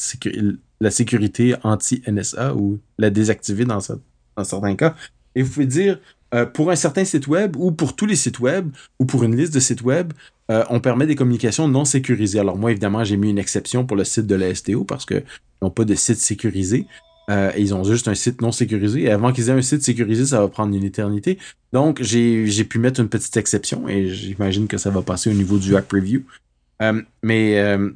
[0.81, 4.97] la sécurité anti-NSA ou la désactiver dans, certains cas.
[5.37, 6.01] Et vous pouvez dire,
[6.35, 9.37] euh, pour un certain site web ou pour tous les sites web ou pour une
[9.37, 10.13] liste de sites web,
[10.49, 12.41] on permet des communications non sécurisées.
[12.41, 15.25] Alors moi, évidemment, j'ai mis une exception pour le site de la STO parce qu'ils
[15.63, 16.87] n'ont pas de site sécurisé.
[17.31, 19.03] Euh, ils ont juste un site non sécurisé.
[19.03, 21.39] Et avant qu'ils aient un site sécurisé, ça va prendre une éternité.
[21.73, 25.59] Donc, j'ai pu mettre une petite exception et j'imagine que ça va passer au niveau
[25.59, 26.23] du hack preview.
[26.83, 27.91] Euh, mais euh,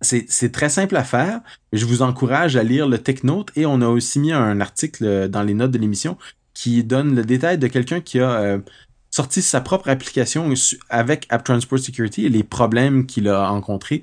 [0.00, 1.40] c'est très simple à faire.
[1.72, 5.42] Je vous encourage à lire le TechNote et on a aussi mis un article dans
[5.42, 6.18] les notes de l'émission
[6.52, 8.58] qui donne le détail de quelqu'un qui a
[9.10, 10.52] sorti sa propre application
[10.90, 14.02] avec App Transport Security et les problèmes qu'il a rencontrés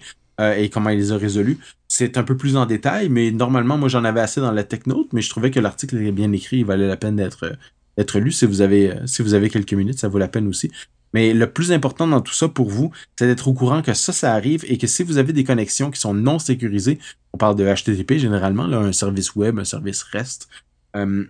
[0.58, 1.58] et comment il les a résolus
[1.92, 5.12] c'est un peu plus en détail, mais normalement, moi, j'en avais assez dans la TechNote,
[5.12, 7.58] mais je trouvais que l'article était bien écrit, il valait la peine d'être
[7.98, 8.32] d'être lu.
[8.32, 10.72] Si vous avez si vous avez quelques minutes, ça vaut la peine aussi.
[11.14, 14.14] Mais le plus important dans tout ça pour vous, c'est d'être au courant que ça,
[14.14, 16.98] ça arrive et que si vous avez des connexions qui sont non sécurisées,
[17.34, 20.48] on parle de HTTP généralement, un service web, un service REST,
[20.96, 21.26] euh,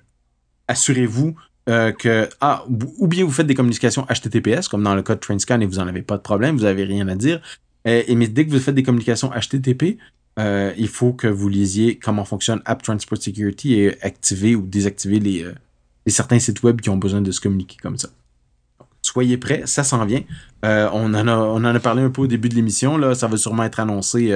[0.67, 1.36] assurez-vous
[1.69, 5.19] euh, que, ah, ou bien vous faites des communications HTTPS, comme dans le cas de
[5.19, 7.41] TrainScan et vous n'en avez pas de problème, vous n'avez rien à dire.
[7.86, 9.98] Et, et, mais dès que vous faites des communications HTTP,
[10.39, 15.20] euh, il faut que vous lisiez comment fonctionne App Transport Security et activer ou désactiver
[15.20, 15.54] les, euh,
[16.08, 18.10] certains sites web qui ont besoin de se communiquer comme ça.
[19.02, 20.24] soyez prêts, ça s'en vient.
[20.63, 22.98] Euh, on, en a, on en a parlé un peu au début de l'émission.
[22.98, 24.34] Là, ça va sûrement être annoncé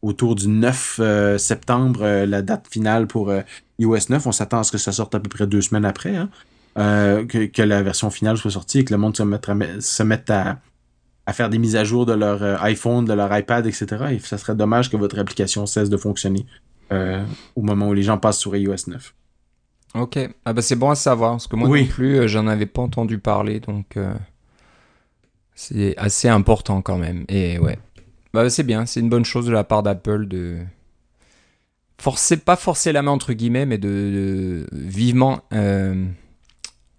[0.00, 1.00] autour du 9
[1.38, 3.32] septembre, la date finale pour
[3.78, 4.26] iOS 9.
[4.26, 6.14] On s'attend à ce que ça sorte à peu près deux semaines après.
[6.14, 6.28] Hein.
[6.76, 10.58] que, la version finale soit sortie et que le monde se mette à,
[11.26, 13.86] à faire des mises à jour de leur euh, iPhone, de leur iPad, etc.
[14.12, 16.46] Et ça serait dommage que votre application cesse de fonctionner
[16.90, 19.14] euh, au moment où les gens passent sur iOS 9.
[19.94, 22.66] Ok, ah bah c'est bon à savoir, parce que moi non plus, euh, j'en avais
[22.66, 23.98] pas entendu parler, donc
[25.54, 27.26] c'est assez important quand même.
[27.28, 27.78] Et ouais,
[28.32, 30.60] bah c'est bien, c'est une bonne chose de la part d'Apple de
[32.00, 35.42] forcer, pas forcer la main entre guillemets, mais de, vivement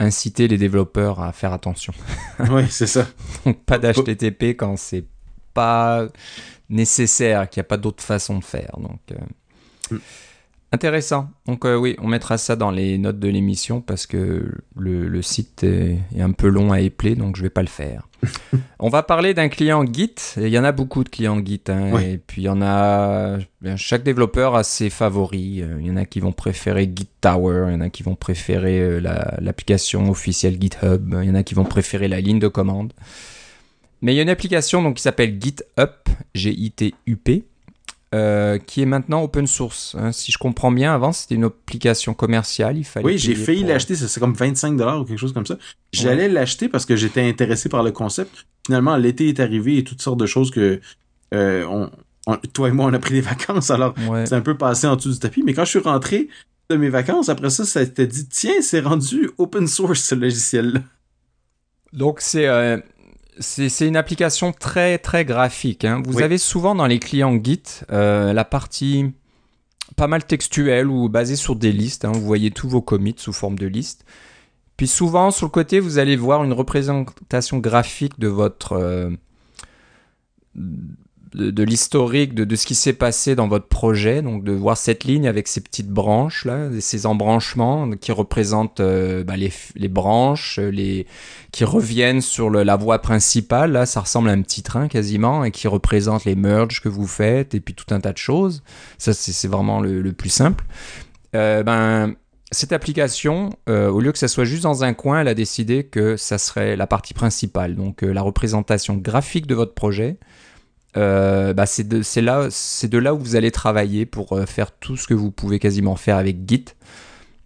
[0.03, 1.93] inciter les développeurs à faire attention.
[2.51, 3.07] oui, c'est ça.
[3.45, 5.05] Donc pas d'HTTP quand c'est
[5.53, 6.07] pas
[6.69, 8.75] nécessaire, qu'il n'y a pas d'autre façon de faire.
[8.77, 9.99] Donc euh, mm.
[10.73, 11.29] Intéressant.
[11.45, 15.63] Donc euh, oui, on mettra ça dans les notes de l'émission parce que le, site
[15.63, 18.07] est, un peu long à épeler, donc je vais pas le faire.
[18.79, 20.15] On va parler d'un client Git.
[20.37, 21.61] Il y en a beaucoup de clients Git.
[21.67, 23.37] Hein, et puis il y en a.
[23.75, 25.61] Chaque développeur a ses favoris.
[25.61, 27.65] Euh, il y en a qui vont préférer Git Tower.
[27.67, 28.99] Il y en a qui vont préférer euh,
[29.39, 31.15] l'application officielle GitHub.
[31.21, 32.93] Il y en a qui vont préférer la ligne de commande.
[34.01, 35.91] Mais il y a une application donc, qui s'appelle GitHub,
[36.33, 37.43] G-I-T-U-P,
[38.13, 39.95] euh, qui est maintenant open source.
[39.97, 40.11] Hein.
[40.11, 43.05] Si je comprends bien, avant c'était une application commerciale, il fallait.
[43.05, 45.57] Oui, j'ai failli l'acheter, c'est comme 25 dollars ou quelque chose comme ça.
[45.91, 48.45] J'allais l'acheter parce que j'étais intéressé par le concept.
[48.67, 50.79] Finalement, l'été est arrivé et toutes sortes de choses que
[51.33, 51.89] euh, on,
[52.53, 53.95] toi et moi on a pris des vacances, alors
[54.25, 55.41] c'est un peu passé en dessous du tapis.
[55.43, 56.27] Mais quand je suis rentré
[56.69, 60.81] de mes vacances, après ça, ça s'était dit tiens, c'est rendu open source ce logiciel-là.
[61.93, 62.77] Donc c'est euh,
[63.39, 65.85] c'est une application très très graphique.
[65.85, 66.01] Hein.
[66.05, 69.11] Vous avez souvent dans les clients Git euh, la partie
[69.95, 72.05] pas mal textuelle ou basée sur des listes.
[72.05, 72.11] Hein.
[72.13, 74.05] Vous voyez tous vos commits sous forme de liste.
[74.77, 79.09] Puis souvent sur le côté vous allez voir une représentation graphique de votre euh,
[81.35, 85.27] de, l'historique de, ce qui s'est passé dans votre projet, donc de voir cette ligne
[85.27, 91.07] avec ces petites branches là, ces embranchements qui représentent euh, bah, les, les, branches, les
[91.51, 93.71] qui reviennent sur la voie principale.
[93.71, 97.07] Là, ça ressemble à un petit train quasiment et qui représente les merges que vous
[97.07, 98.63] faites et puis tout un tas de choses.
[98.97, 100.63] Ça, c'est vraiment le, plus simple.
[101.35, 102.15] Euh, ben
[102.51, 105.85] cette application, euh, au lieu que ça soit juste dans un coin, elle a décidé
[105.85, 110.17] que ça serait la partie principale, donc la représentation graphique de votre projet,
[110.95, 114.71] euh, bah c'est de, là, c'est de là où vous allez travailler pour euh, faire
[114.71, 116.65] tout ce que vous pouvez quasiment faire avec Git.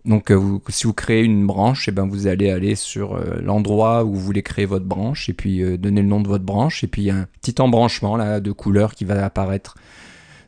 [0.06, 4.06] Donc, euh, si vous créez une branche, et eh ben vous allez aller sur l'endroit
[4.06, 6.84] où vous voulez créer votre branche et puis donner le nom de votre branche.
[6.84, 9.76] Et puis, il y a un petit embranchement là, de couleur qui va apparaître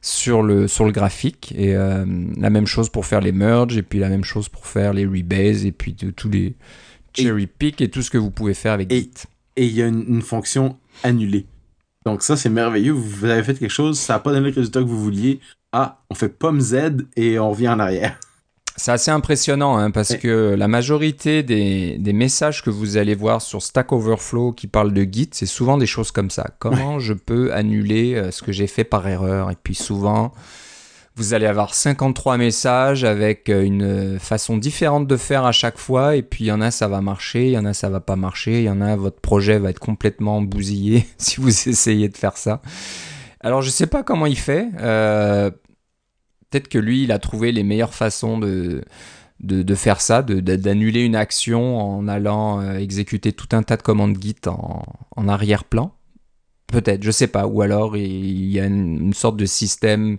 [0.01, 1.53] sur le, sur le graphique.
[1.57, 4.93] Et la même chose pour faire les merges et puis la même chose pour faire
[4.93, 6.55] les rebase et puis de, tous les
[7.13, 9.12] cherry pick et tout ce que vous pouvez faire avec Git.
[9.57, 11.47] Et il y a une fonction annulée.
[12.09, 12.93] Donc ça, c'est merveilleux.
[12.93, 15.39] Vous avez fait quelque chose, ça n'a pas donné le résultat que vous vouliez.
[15.71, 18.19] Ah, on fait pomme Z et on revient en arrière.
[18.75, 23.41] C'est assez impressionnant hein, parce que la majorité des, des, messages que vous allez voir
[23.41, 26.47] sur Stack Overflow qui parlent de Git, c'est souvent des choses comme ça.
[26.59, 29.51] Comment je peux annuler euh, ce que j'ai fait par erreur?
[29.51, 30.33] Et puis souvent,
[31.19, 36.15] vous allez avoir 53 messages avec euh, une façon différente de faire à chaque fois.
[36.15, 37.99] Et puis il y en a ça va marcher, il y en a ça va
[37.99, 42.08] pas marcher, il y en a votre projet va être complètement bousillé si vous essayez
[42.08, 42.62] de faire ça.
[43.41, 44.69] Alors je sais pas comment il fait.
[44.79, 45.51] Euh,
[46.49, 48.82] peut-être que lui il a trouvé les meilleures façons de
[49.41, 54.21] de, faire ça, d'annuler une action en allant euh, exécuter tout un tas de commandes
[54.21, 54.84] Git en,
[55.15, 55.93] en arrière-plan.
[56.67, 57.47] Peut-être, je sais pas.
[57.47, 60.17] Ou alors il y a une sorte de système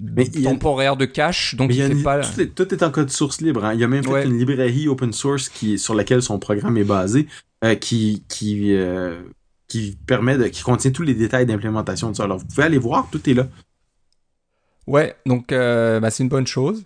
[0.00, 2.20] mais temporaire de cache, donc il, pas...
[2.20, 3.64] tout, est, en code source libre.
[3.64, 3.74] Hein.
[3.74, 6.84] Il y a même fait une librairie open source qui, sur laquelle son programme est
[6.84, 7.28] basé,
[7.64, 9.22] euh, qui, qui, euh,
[9.68, 12.24] qui permet de, qui contient tous les détails d'implémentation de ça.
[12.24, 13.46] Alors vous pouvez aller voir, tout est là.
[14.86, 16.84] Ouais, donc euh, bah, c'est une bonne chose.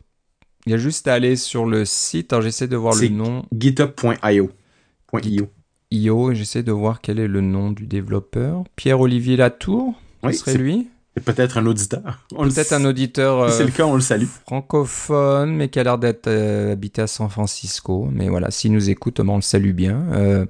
[0.66, 2.32] Il y a juste à aller sur le site.
[2.32, 3.44] Alors j'essaie de voir le nom.
[3.54, 4.50] github.io.
[5.90, 6.34] .io.
[6.34, 8.64] j'essaie de voir quel est le nom du développeur.
[8.76, 10.88] Pierre-Olivier Latour, oui, serait lui?
[11.20, 12.24] Peut-être un auditeur.
[12.30, 13.50] Peut-être un auditeur.
[13.50, 14.26] c'est le cas, on le salue.
[14.46, 18.08] Francophone, mais qui a l'air d'être euh, habité à San Francisco.
[18.12, 20.02] Mais voilà, s'il nous écoute, on le salue bien.
[20.12, 20.46] Euh,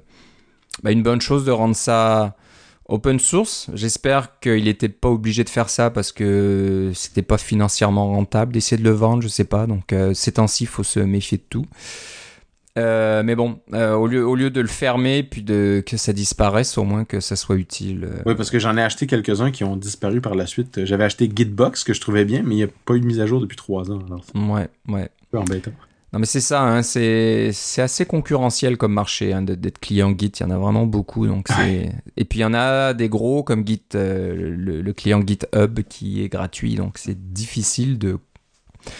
[0.83, 2.35] bah, une bonne chose de rendre ça
[2.87, 3.69] open source.
[3.73, 8.77] J'espère qu'il n'était pas obligé de faire ça parce que c'était pas financièrement rentable d'essayer
[8.77, 9.67] de le vendre, je sais pas.
[9.67, 11.65] Donc euh, ces temps-ci, il faut se méfier de tout.
[12.77, 16.13] Euh, mais bon, euh, au, lieu, au lieu de le fermer puis de que ça
[16.13, 18.05] disparaisse, au moins que ça soit utile.
[18.05, 18.21] Euh.
[18.25, 20.85] Oui, parce que j'en ai acheté quelques-uns qui ont disparu par la suite.
[20.85, 23.19] J'avais acheté Gitbox que je trouvais bien, mais il n'y a pas eu de mise
[23.19, 23.99] à jour depuis trois ans.
[24.05, 25.03] Alors ouais, ouais.
[25.03, 25.71] Un peu embêtant.
[26.11, 30.31] Non, mais c'est ça, hein, c'est assez concurrentiel comme marché hein, d'être client Git.
[30.39, 31.27] Il y en a vraiment beaucoup.
[31.27, 31.49] Donc
[32.17, 36.23] Et puis il y en a des gros comme Git, le, le, client GitHub qui
[36.23, 36.75] est gratuit.
[36.75, 38.17] Donc c'est difficile de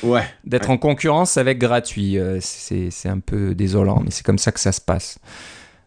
[0.04, 0.24] Ouais.
[0.44, 2.18] D'être en concurrence avec gratuit.
[2.18, 5.20] Euh, c'est un peu désolant, mais c'est comme ça que ça se passe.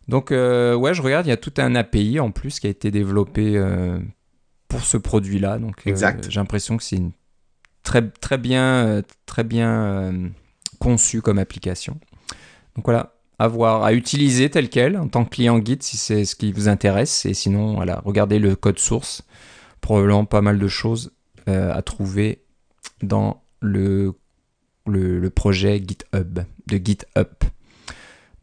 [0.08, 2.70] Donc, euh, ouais, je regarde, il y a tout un API en plus qui a
[2.70, 3.98] été développé euh,
[4.68, 5.58] pour ce produit-là.
[5.58, 5.94] Donc, j'ai
[6.34, 7.12] l'impression que c'est une
[7.82, 10.12] très, très bien, très bien
[10.78, 11.98] conçu comme application.
[12.74, 16.24] Donc voilà, à voir, à utiliser tel quel en tant que client guide si c'est
[16.24, 17.26] ce qui vous intéresse.
[17.26, 19.22] Et sinon, voilà, regardez le code source.
[19.80, 21.12] Probablement pas mal de choses
[21.46, 22.42] à trouver
[23.02, 24.12] dans le,
[24.86, 27.28] le, projet GitHub, de GitHub.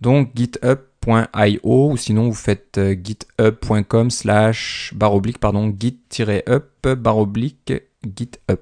[0.01, 7.73] Donc github.io ou sinon vous faites euh, github.com slash baroblique pardon git-up baroblique
[8.15, 8.59] github.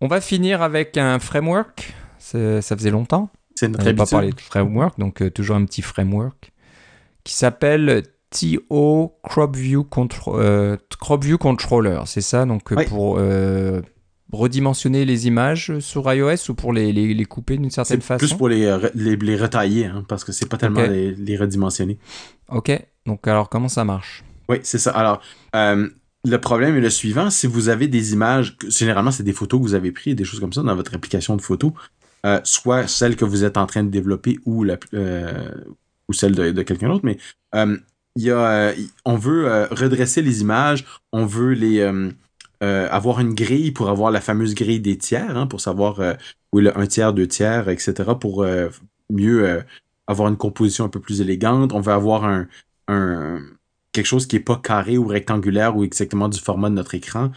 [0.00, 1.94] On va finir avec un framework.
[2.18, 3.30] Ça faisait longtemps.
[3.54, 6.52] C'est notre pas parlé de framework, donc euh, toujours un petit framework
[7.24, 9.86] qui s'appelle TO CropView,
[10.28, 12.02] euh, CropView Controller.
[12.04, 13.18] C'est ça, donc pour
[14.32, 18.48] redimensionner les images sur iOS ou pour les, les, couper d'une certaine façon Plus pour
[18.48, 21.98] les, les, les retailler, hein, parce que c'est pas tellement les, redimensionner.
[22.48, 22.72] Ok,
[23.06, 24.90] donc alors comment ça marche Oui, c'est ça.
[24.92, 25.20] Alors,
[25.54, 25.88] euh,
[26.24, 27.30] le problème est le suivant.
[27.30, 30.40] Si vous avez des images, généralement, c'est des photos que vous avez prises, des choses
[30.40, 31.72] comme ça dans votre application de photos,
[32.24, 35.50] euh, soit celle que vous êtes en train de développer ou, la, euh,
[36.08, 37.18] ou celle de, quelqu'un d'autre, mais
[38.18, 38.72] il y a,
[39.04, 41.80] on veut redresser les images, on veut les
[42.60, 46.00] avoir une grille pour avoir la fameuse grille des tiers, hein, pour savoir
[46.52, 48.46] où le un tiers, deux tiers, etc., pour
[49.10, 49.62] mieux
[50.06, 51.72] avoir une composition un peu plus élégante.
[51.72, 53.40] On veut avoir un,
[53.92, 57.30] quelque chose qui est pas carré ou rectangulaire ou exactement du format de notre écran.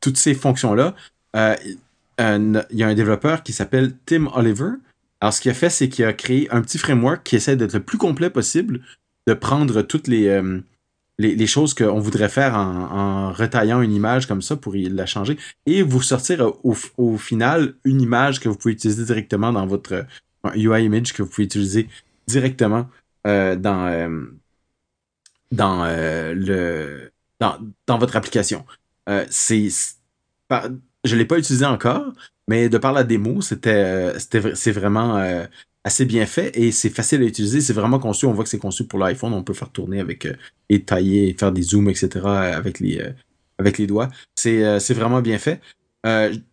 [0.00, 0.94] toutes ces fonctions-là,
[1.34, 1.76] il
[2.18, 4.72] y a un développeur qui s'appelle Tim Oliver.
[5.20, 7.74] Alors, ce qu'il a fait, c'est qu'il a créé un petit framework qui essaie d'être
[7.74, 8.80] le plus complet possible,
[9.26, 10.40] de prendre toutes les,
[11.22, 15.36] euh, les, choses qu'on voudrait faire en, retaillant une image comme ça pour la changer
[15.66, 20.06] et vous sortir au, final une image que vous pouvez utiliser directement dans votre
[20.54, 21.88] UI image que vous pouvez utiliser
[22.26, 22.88] directement
[23.26, 23.86] euh, dans,
[25.86, 27.08] euh,
[27.40, 28.64] dans, votre application.
[29.30, 29.68] c'est
[31.06, 32.12] je l'ai pas utilisé encore,
[32.48, 35.46] mais de par la démo, c'était, euh, c'était c'est vraiment euh,
[35.86, 37.60] assez bien fait et c'est facile à utiliser.
[37.60, 38.26] C'est vraiment conçu.
[38.26, 39.32] On voit que c'est conçu pour l'iPhone.
[39.32, 40.34] On peut faire tourner avec euh,
[40.68, 42.26] et tailler, faire des zooms, etc.
[42.26, 43.02] avec les
[43.58, 44.10] avec les doigts.
[44.34, 45.60] C'est, c'est vraiment bien fait.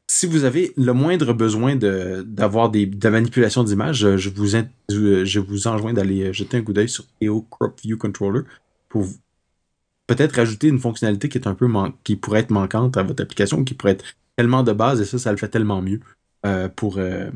[0.07, 5.67] si vous avez le moindre besoin d'avoir des, de manipulation d'images, je vous, je vous
[5.67, 8.43] enjoins d'aller jeter un coup d'œil sur EO Crop View Controller
[8.87, 9.05] pour
[10.07, 11.67] peut-être ajouter une fonctionnalité qui est un peu
[12.03, 14.05] qui pourrait être manquante à votre application, qui pourrait être
[14.35, 15.99] tellement de base et ça, ça le fait tellement mieux
[16.45, 17.29] euh, pour, euh,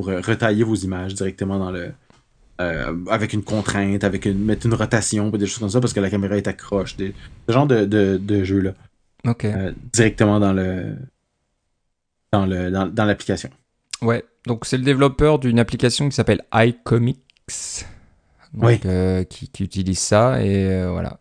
[0.00, 1.92] pour euh, retailler vos images directement dans le.
[3.10, 6.08] avec une contrainte, avec une, mettre une rotation, des choses comme ça, parce que la
[6.08, 6.96] caméra est accroche.
[6.96, 7.14] Des,
[7.46, 8.72] ce genre de, de, jeu-là.
[9.26, 9.46] OK.
[9.92, 10.96] directement dans le.
[12.32, 13.50] Dans le dans, l'application.
[14.00, 17.20] Ouais, donc c'est le développeur d'une application qui s'appelle iComics.
[18.54, 18.80] Donc,
[19.28, 21.20] qui, qui, utilise ça et voilà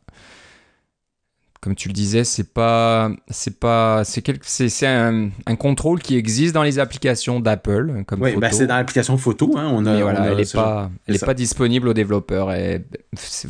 [1.61, 6.53] comme tu le disais, c'est pas, c'est pas, c'est c'est un, un, contrôle qui existe
[6.53, 10.31] dans les applications d'Apple, comme oui, ben c'est dans l'application photo, hein, on a, voilà,
[10.31, 12.55] elle n'est pas, elle est pas disponible aux développeurs.
[12.55, 12.81] Il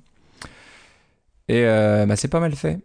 [1.48, 2.78] et euh, bah, c'est pas mal fait.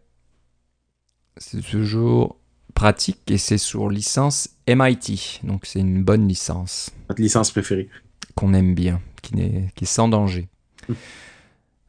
[1.38, 2.38] C'est toujours
[2.74, 5.42] pratique et c'est sur licence MIT.
[5.44, 6.92] Donc c'est une bonne licence.
[7.10, 7.90] Votre licence préférée.
[8.36, 10.48] Qu'on aime bien, qui, est, qui est sans danger.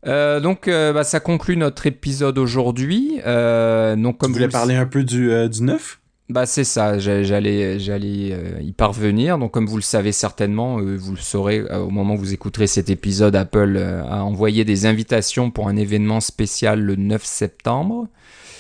[0.07, 3.21] Euh, donc, euh, bah, ça conclut notre épisode aujourd'hui.
[3.27, 6.01] Euh, donc, comme tu voulais parler un peu du, du neuf?
[6.31, 9.37] Bah c'est ça, j'allais j'allais y parvenir.
[9.37, 12.89] Donc comme vous le savez certainement, vous le saurez au moment où vous écouterez cet
[12.89, 18.09] épisode, Apple a envoyé des invitations pour un événement spécial le 9 septembre.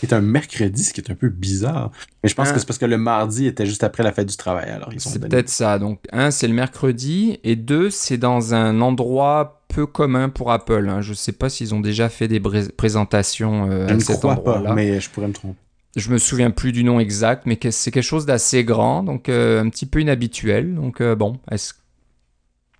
[0.02, 1.90] C'est un mercredi, ce qui est un peu bizarre.
[2.22, 4.36] Mais je pense que c'est parce que le mardi était juste après la fête du
[4.36, 4.68] travail.
[4.68, 5.78] Alors C'est peut-être ça.
[5.78, 10.88] Donc un, c'est le mercredi, et deux, c'est dans un endroit peu commun pour Apple.
[10.88, 11.00] Hein.
[11.00, 14.72] Je ne sais pas s'ils ont déjà fait des présentations euh, à cet endroit-là.
[14.72, 15.58] mais je pourrais me tromper.
[15.96, 19.62] Je me souviens plus du nom exact, mais c'est quelque chose d'assez grand, donc euh,
[19.62, 20.74] un petit peu inhabituel.
[20.74, 21.74] Donc euh, bon, est-ce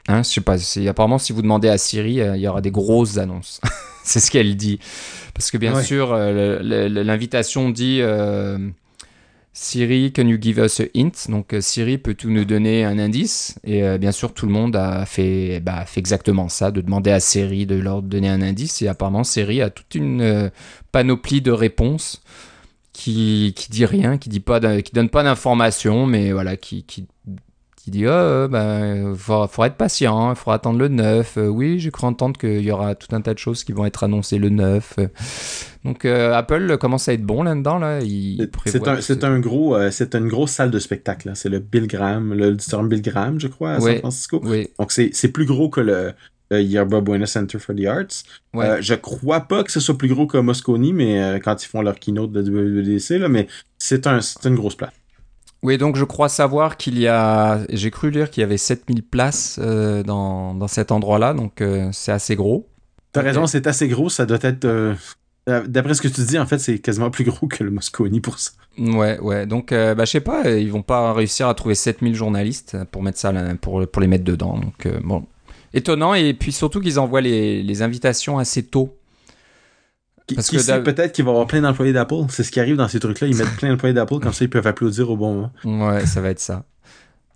[0.07, 3.17] Hein, je sais pas, apparemment si vous demandez à Siri, il y aura des grosses
[3.17, 3.59] annonces.
[4.05, 4.79] c'est ce qu'elle dit.
[5.33, 8.03] Parce que bien sûr, l'invitation dit
[9.57, 11.31] Siri, can you give us a hint?
[11.31, 13.55] Donc euh, Siri peut tout nous donner un indice?
[13.63, 17.13] Et euh, bien sûr tout le monde a fait, bah, fait exactement ça, de demander
[17.13, 18.83] à Siri de leur donner un indice.
[18.83, 20.51] Et apparemment Siri a toute une euh,
[20.91, 22.21] panoplie de réponses
[22.93, 27.07] qui qui dit rien, qui dit pas, qui donne pas d'informations, mais voilà, qui, qui
[27.85, 31.37] qui dit oh, ben, faudra, être patient, il hein, faudra attendre le 9.
[31.37, 33.85] Euh, oui, j'ai cru entendre qu'il y aura tout un tas de choses qui vont
[33.85, 34.97] être annoncées le 9.
[35.85, 37.79] Donc euh, Apple commence à être bon là-dedans.
[37.79, 38.01] Là.
[38.57, 41.31] C'est un, gros, c'est une grosse salle de spectacle.
[41.35, 42.57] C'est le Bill Graham, le
[42.89, 44.43] Bill Graham, je crois, à San Francisco.
[44.79, 46.15] Donc c'est plus gros que le,
[46.51, 48.81] Yerba Buena Center for the Arts.
[48.81, 51.99] je crois pas que ce soit plus gros que Moscone, mais quand ils font leur
[51.99, 54.93] keynote de WWDC, là, mais c'est un, une grosse place.
[55.65, 59.03] Oui, donc je crois savoir qu'il y a, j'ai cru lire qu'il y avait 7000
[59.03, 62.69] places euh, dans, dans, cet endroit-là, donc euh, c'est assez gros.
[63.13, 64.67] T'as raison, c'est assez gros, ça doit être...
[64.67, 64.95] Euh,
[65.47, 68.39] d'après ce que tu dis, en fait, c'est quasiment plus gros que le Moscone pour
[68.39, 68.51] ça.
[68.77, 72.77] Ouais, ouais, donc bah, je sais pas, ils vont pas réussir à trouver 7000 journalistes
[72.91, 75.25] pour mettre ça, pour, pour les mettre dedans, donc bon.
[75.73, 78.99] Étonnant, et puis surtout qu'ils envoient les, les invitations assez tôt.
[80.27, 82.25] Qui, qui sait, peut-être qu'il va y avoir plein d'employés d'Apple.
[82.31, 83.27] C'est ce qui arrive dans ces trucs-là.
[83.27, 85.89] Ils mettent plein d'employés d'Apple, comme ça ils peuvent applaudir au bon moment.
[85.91, 86.65] Ouais, ça va être ça.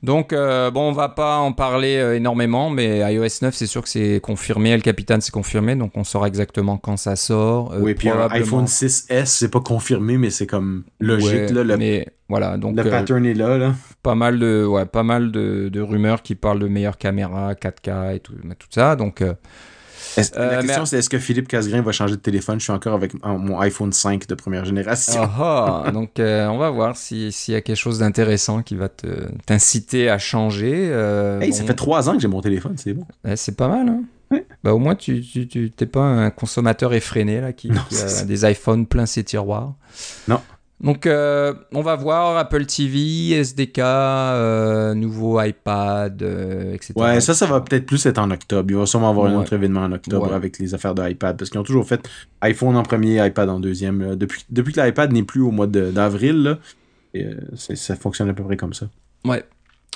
[0.03, 3.83] Donc, euh, bon, on va pas en parler euh, énormément, mais iOS 9, c'est sûr
[3.83, 4.71] que c'est confirmé.
[4.71, 7.73] El Capitan, c'est confirmé, donc on saura exactement quand ça sort.
[7.73, 11.51] Euh, oui, puis un iPhone 6S, c'est pas confirmé, mais c'est comme logique.
[11.51, 13.75] là, le, mais voilà, donc, le pattern est là, là.
[14.05, 18.15] Pas mal, de, ouais, pas mal de, de rumeurs qui parlent de meilleure caméra, 4K
[18.15, 18.95] et tout, tout ça.
[18.95, 19.25] Donc,
[20.35, 22.59] la euh, question, c'est est-ce que Philippe Casgrain va changer de téléphone?
[22.59, 25.21] Je suis encore avec mon iPhone 5 de première génération.
[25.23, 25.91] Ah, ah.
[25.93, 28.89] donc, euh, on va voir s'il y a quelque chose d'intéressant qui va
[29.47, 30.89] t'inciter à changer.
[30.91, 33.05] Euh, hey, ça fait trois ans que j'ai mon téléphone, c'est bon.
[33.37, 37.71] c'est pas mal, hein Bah, au moins, tu n'es pas un consommateur effréné là, qui,
[37.89, 39.75] qui a des iPhones plein ses tiroirs.
[40.27, 40.41] Non.
[40.81, 46.93] Donc, euh, on va voir Apple TV, SDK, euh, nouveau iPad, euh, etc.
[46.95, 48.71] Ouais, ça, ça va peut-être plus être en octobre.
[48.71, 51.51] Il va sûrement avoir un autre événement en octobre avec les affaires de iPad parce
[51.51, 52.09] qu'ils ont toujours fait
[52.43, 54.15] iPhone en premier, iPad en deuxième.
[54.15, 56.59] Depuis, depuis que l'iPad n'est plus au mois d'avril,
[57.55, 58.87] ça fonctionne à peu près comme ça.
[59.25, 59.45] Ouais.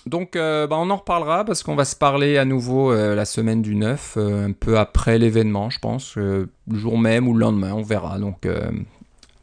[0.04, 3.76] Donc, bah, on en reparlera parce qu'on va se parler à nouveau la semaine du
[3.76, 8.18] 9, un peu après l'événement, je pense, le jour même ou le lendemain, on verra.
[8.18, 8.48] Donc,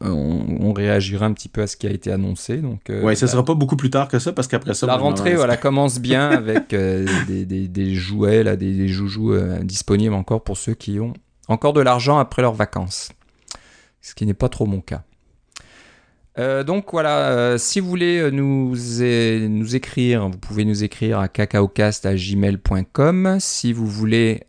[0.00, 2.58] on, réagira un petit peu à ce qui a été annoncé.
[2.58, 4.86] Donc, euh, ouais, ça sera pas beaucoup plus tard que ça parce qu'après ça.
[4.86, 10.42] La rentrée, voilà, commence bien avec euh, des, jouets, là, des, joujoux euh, disponibles encore
[10.42, 11.12] pour ceux qui ont
[11.48, 13.10] encore de l'argent après leurs vacances.
[14.00, 15.02] Ce qui n'est pas trop mon cas.
[16.64, 23.36] donc voilà, si vous voulez nous, nous écrire, vous pouvez nous écrire à cacaocast.gmail.com.
[23.40, 24.40] Si vous voulez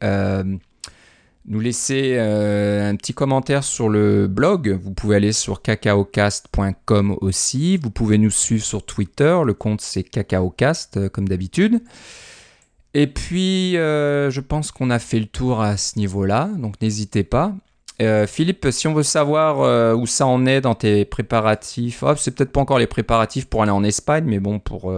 [1.46, 4.80] nous laisser euh, un petit commentaire sur le blog.
[4.82, 7.78] Vous pouvez aller sur cacaocast.com aussi.
[7.78, 9.40] Vous pouvez nous suivre sur Twitter.
[9.46, 11.82] Le compte c'est cacaocast euh, comme d'habitude.
[12.94, 17.24] Et puis, euh, je pense qu'on a fait le tour à ce niveau-là, donc n'hésitez
[17.24, 17.54] pas.
[18.26, 22.52] Philippe, si on veut savoir où ça en est dans tes préparatifs, oh, c'est peut-être
[22.52, 24.92] pas encore les préparatifs pour aller en Espagne, mais bon, pour,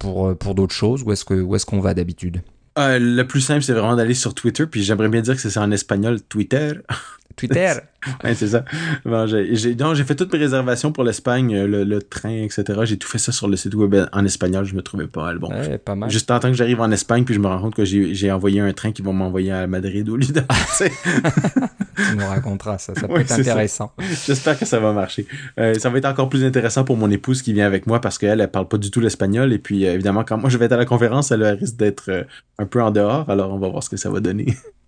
[0.00, 2.42] d'autres choses, où est-ce qu'on va d'habitude?
[2.78, 5.58] Euh, le plus simple, c'est vraiment d'aller sur Twitter, puis j'aimerais bien dire que c'est
[5.58, 6.72] en espagnol Twitter.
[7.36, 7.72] Twitter.
[8.24, 8.64] ouais, c'est ça.
[9.04, 12.64] Bon, j'ai, j'ai fait toutes mes réservations pour l'Espagne, euh, le, train, etc.
[12.84, 14.64] J'ai tout fait ça sur le site web en espagnol.
[14.64, 15.38] Je me trouvais pas mal.
[15.38, 15.50] Bon,
[15.84, 16.10] pas mal.
[16.10, 18.60] Juste en temps que j'arrive en Espagne, puis je me rends compte que j'ai, envoyé
[18.60, 20.40] un train qui va m'envoyer à Madrid au lieu de
[22.10, 22.94] tu nous raconteras ça.
[22.94, 23.92] Ça peut être intéressant.
[24.26, 25.26] J'espère que ça va marcher.
[25.58, 28.18] Euh, ça va être encore plus intéressant pour mon épouse qui vient avec moi parce
[28.18, 29.52] qu'elle, elle parle pas du tout l'espagnol.
[29.52, 32.26] Et puis, euh, évidemment, quand moi je vais être à la conférence, elle risque d'être
[32.58, 33.28] un peu en dehors.
[33.30, 34.56] Alors, on va voir ce que ça va donner.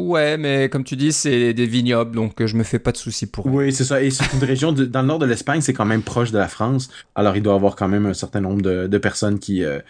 [0.00, 2.96] Ouais, mais comme tu dis, c'est des vignobles, donc euh, je me fais pas de
[2.96, 3.46] soucis pour.
[3.46, 4.02] Oui, c'est ça.
[4.02, 6.48] Et c'est une région dans le nord de l'Espagne, c'est quand même proche de la
[6.48, 6.90] France.
[7.14, 9.80] Alors il doit y avoir quand même un certain nombre de, personnes qui, euh,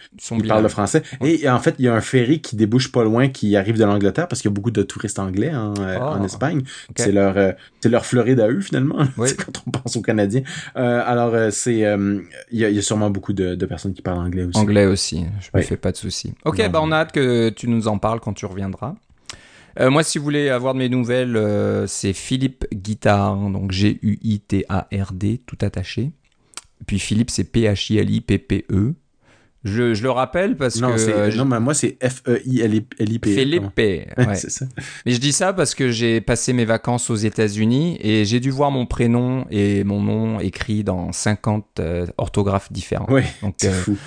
[0.47, 1.03] parlent le français.
[1.23, 3.85] Et, en fait, il y a un ferry qui débouche pas loin, qui arrive de
[3.85, 6.63] l'Angleterre, parce qu'il y a beaucoup de touristes anglais hein, euh, en ah, Espagne.
[6.95, 7.35] C'est leur,
[7.81, 8.97] c'est leur Floride à eux finalement.
[9.17, 10.43] quand on pense aux Canadiens.
[10.75, 11.85] alors c'est,
[12.51, 14.57] il y, a, sûrement beaucoup de, personnes qui parlent anglais aussi.
[14.57, 15.25] Anglais aussi.
[15.39, 16.33] Je me fais pas de soucis.
[16.45, 18.95] Ok, bah on a hâte que tu nous en parles quand tu reviendras.
[19.79, 25.41] Euh, moi, si vous voulez avoir de mes nouvelles, euh, c'est Philippe Guitard, donc G-U-I-T-A-R-D,
[25.45, 26.11] tout attaché.
[26.85, 28.93] puis Philippe, c'est P-H-I-L-I-P-P-E.
[29.63, 31.09] Je, je, le rappelle parce que.
[31.09, 33.29] Euh, non, mais moi, c'est F-E-I-L-I-P.
[33.29, 33.33] E.
[33.33, 34.35] Philippe, ouais.
[34.35, 34.65] c'est ça.
[35.05, 38.51] Mais je dis ça parce que j'ai passé mes vacances aux États-Unis et j'ai dû
[38.51, 41.79] voir mon prénom et mon nom écrit dans 50
[42.17, 43.09] orthographes différentes.
[43.09, 43.23] Oui,
[43.57, 43.97] c'est fou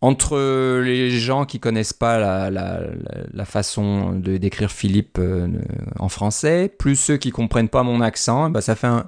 [0.00, 2.80] entre les gens qui connaissent pas la, la,
[3.32, 5.48] la façon de d'écrire Philippe euh,
[5.98, 9.06] en français, plus ceux qui comprennent pas mon accent, bah ça fait un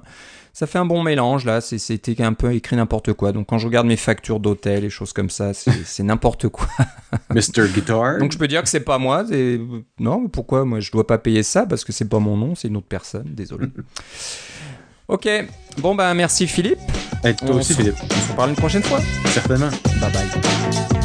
[0.51, 1.61] ça fait un bon mélange là.
[1.61, 3.31] C'était un peu écrit n'importe quoi.
[3.31, 6.67] Donc quand je regarde mes factures d'hôtel et choses comme ça, c'est n'importe quoi.
[7.29, 8.17] Mr Guitar?
[8.17, 9.23] Donc je peux dire que c'est pas moi.
[9.99, 10.65] Non, pourquoi?
[10.65, 12.87] Moi je dois pas payer ça parce que c'est pas mon nom, c'est une autre
[12.89, 13.27] personne.
[13.27, 13.67] Désolé.
[15.11, 15.27] Ok,
[15.79, 16.77] bon bah merci Philippe.
[17.23, 17.97] Et toi aussi Philippe.
[18.03, 18.99] On se reparle une prochaine fois.
[19.33, 19.69] Certainement.
[19.99, 20.98] Bye bye.